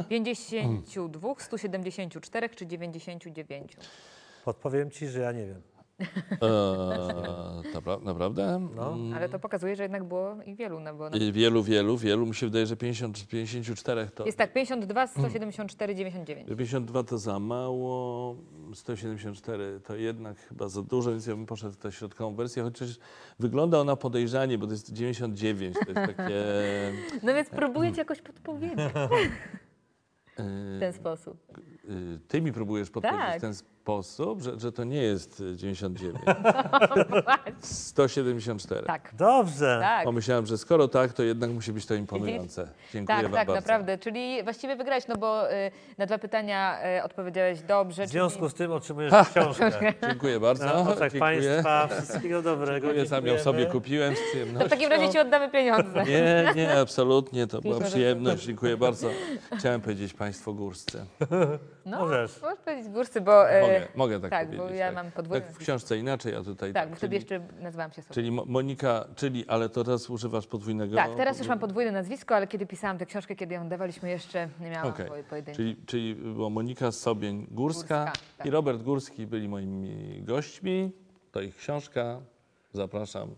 52, 0.09 1.35
174 1.39 2.49
czy 2.49 2.67
99? 2.67 3.77
Podpowiem 4.45 4.91
ci, 4.91 5.09
że 5.09 5.21
ja 5.21 5.33
nie 5.33 5.47
wiem. 5.47 5.63
E, 6.33 6.39
to 7.73 7.81
pra- 7.81 8.03
naprawdę? 8.05 8.69
No. 8.77 8.93
Mm. 8.93 9.15
Ale 9.15 9.29
to 9.29 9.39
pokazuje, 9.39 9.77
że 9.77 9.83
jednak 9.83 10.05
było 10.05 10.37
i 10.47 10.55
wielu. 10.55 10.81
No, 10.81 10.95
bo 10.95 11.11
no, 11.11 11.17
I 11.17 11.33
Wielu, 11.33 11.63
wielu, 11.63 11.97
wielu. 11.97 12.27
Mi 12.27 12.35
się 12.35 12.47
wydaje, 12.47 12.67
że 12.67 12.77
50, 12.77 13.27
54 13.29 14.09
to... 14.15 14.27
jest 14.27 14.39
tak, 14.39 14.53
52, 14.53 15.07
174, 15.07 15.95
99. 15.95 16.49
52 16.59 17.03
to 17.03 17.19
za 17.19 17.39
mało, 17.39 18.37
174 18.75 19.81
to 19.85 19.97
jednak 19.97 20.39
chyba 20.39 20.69
za 20.69 20.83
dużo, 20.83 21.11
więc 21.11 21.27
ja 21.27 21.35
bym 21.37 21.47
poszedł 21.47 21.73
w 21.73 21.77
tę 21.77 21.93
środkową 21.93 22.35
wersję, 22.35 22.63
chociaż 22.63 22.89
wygląda 23.39 23.79
ona 23.79 23.97
podejrzanie, 23.97 24.59
bo 24.59 24.67
to 24.67 24.73
jest 24.73 24.93
99, 24.93 25.75
to 25.75 26.01
jest 26.01 26.17
takie... 26.17 26.45
No 27.27 27.35
więc 27.35 27.49
próbuję 27.51 27.93
ci 27.93 27.99
jakoś 27.99 28.21
podpowiedzieć 28.23 28.79
e, 28.91 28.91
w 30.77 30.81
ten 30.81 30.93
sposób. 30.93 31.37
y, 31.89 32.19
Ty 32.29 32.43
mi 32.43 32.53
próbujesz 32.53 32.91
podpowiedzieć 32.91 33.27
Tak. 33.27 33.39
w 33.39 33.41
ten 33.41 33.55
sposób, 33.55 33.80
że, 34.39 34.61
że 34.61 34.73
to 34.73 34.85
nie 34.85 35.03
jest 35.03 35.41
y, 35.41 35.57
99. 35.57 36.19
174. 37.61 38.87
Tak, 38.87 39.11
Dobrze. 39.15 39.79
tak. 39.83 40.05
Pomyślałem, 40.05 40.47
że 40.47 40.59
skoro 40.59 40.89
tak, 40.89 41.13
to 41.13 41.23
jednak 41.23 41.51
musi 41.51 41.73
być 41.73 41.87
to 41.87 41.95
imponujące. 41.95 42.69
Dziękuję 42.93 43.17
Tak, 43.17 43.23
wam 43.23 43.33
tak, 43.33 43.47
bardzo. 43.47 43.61
naprawdę. 43.61 43.99
Czyli 43.99 44.43
właściwie 44.43 44.77
wygrałeś, 44.77 45.09
no 45.09 45.17
bo 45.17 45.53
y, 45.53 45.71
na 45.99 46.07
dwa 46.07 46.19
pytania 46.19 46.79
y, 46.99 47.03
odpowiedziałeś 47.03 47.61
dobrze. 47.61 48.07
W 48.07 48.09
związku 48.09 48.39
czyli... 48.39 48.51
z 48.51 48.55
tym 48.55 48.73
otrzymujesz 48.73 49.13
książkę. 49.31 49.71
Dziękuję 50.09 50.41
bardzo. 50.41 50.65
Na 50.65 50.75
oczach 50.75 51.13
Dziękuję. 51.13 51.21
państwa. 51.21 51.89
Wszystkiego 51.89 52.43
dobrego. 52.43 52.87
Dziękuję, 52.87 53.07
sam 53.07 53.27
ją 53.27 53.39
sobie 53.39 53.67
kupiłem 53.67 54.15
z 54.15 54.19
To 54.19 54.25
w 54.25 54.29
przyjemnością. 54.29 54.69
takim 54.69 54.91
razie 54.91 55.09
ci 55.09 55.19
oddamy 55.19 55.51
pieniądze. 55.51 56.05
Nie, 56.05 56.53
nie, 56.57 56.73
absolutnie, 56.81 57.47
to 57.47 57.61
była 57.61 57.81
przyjemność. 57.81 58.45
Dziękuję 58.45 58.77
bardzo. 58.77 59.09
Chciałem 59.59 59.81
powiedzieć 59.81 60.15
Państwo 60.15 60.53
górscy. 60.53 61.05
No, 61.87 61.99
Możesz. 61.99 62.43
możesz 62.43 62.59
powiedzieć 62.59 62.89
górscy, 62.93 63.21
bo... 63.21 63.51
y, 63.51 63.53
Mogę, 63.73 63.89
mogę 63.95 64.21
tak, 64.21 64.31
tak, 64.31 64.47
powiedzieć. 64.47 64.69
bo 64.69 64.75
ja 64.75 64.87
tak. 64.87 64.95
mam 64.95 65.11
podwójne 65.11 65.47
Tak 65.47 65.55
w 65.55 65.59
książce 65.59 65.99
inaczej, 65.99 66.35
a 66.35 66.43
tutaj 66.43 66.73
Tak, 66.73 66.83
tak. 66.83 66.91
bo 66.91 66.97
wtedy 66.97 67.15
jeszcze 67.15 67.41
nazywałam 67.61 67.93
się 67.93 68.03
sobie. 68.03 68.15
Czyli 68.15 68.31
Mo- 68.31 68.45
Monika, 68.45 69.05
czyli, 69.17 69.49
ale 69.49 69.69
to 69.69 69.85
teraz 69.85 70.11
używasz 70.11 70.47
podwójnego... 70.47 70.97
Tak, 70.97 71.15
teraz 71.17 71.39
już 71.39 71.49
mam 71.49 71.59
podwójne 71.59 71.93
nazwisko, 71.93 72.37
ale 72.37 72.47
kiedy 72.47 72.67
pisałam 72.67 72.99
tę 72.99 73.07
książkę, 73.07 73.37
kiedy 73.37 73.55
ją 73.55 73.69
dawaliśmy, 73.69 74.11
jeszcze 74.11 74.49
nie 74.61 74.71
miałam 74.71 74.89
okay. 74.89 75.07
pojedynczej. 75.07 75.55
Czyli, 75.55 75.77
czyli 75.87 76.15
było 76.15 76.51
Monika 76.51 76.93
Sobień-Górska 76.93 77.81
Górska, 77.81 78.13
tak. 78.39 78.47
i 78.47 78.51
Robert 78.51 78.83
Górski 78.83 79.27
byli 79.27 79.49
moimi 79.49 80.23
gośćmi. 80.23 80.93
To 81.33 81.41
ich 81.41 81.57
książka. 81.57 82.21
Zapraszam. 82.73 83.35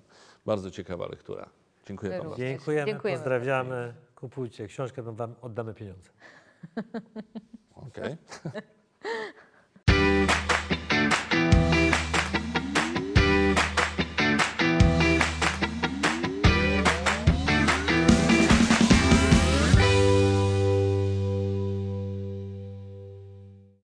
Bardzo 0.46 0.70
ciekawa 0.70 1.06
lektura. 1.06 1.48
Dziękuję 1.86 2.12
Wam 2.12 2.20
bardzo. 2.20 2.36
Dziękujemy, 2.36 2.86
Dziękujemy 2.86 3.18
pozdrawiamy. 3.18 3.94
Kupujcie 4.14 4.66
książkę, 4.66 5.02
wam 5.02 5.34
oddamy 5.42 5.74
pieniądze. 5.74 6.10
Okej. 7.74 8.16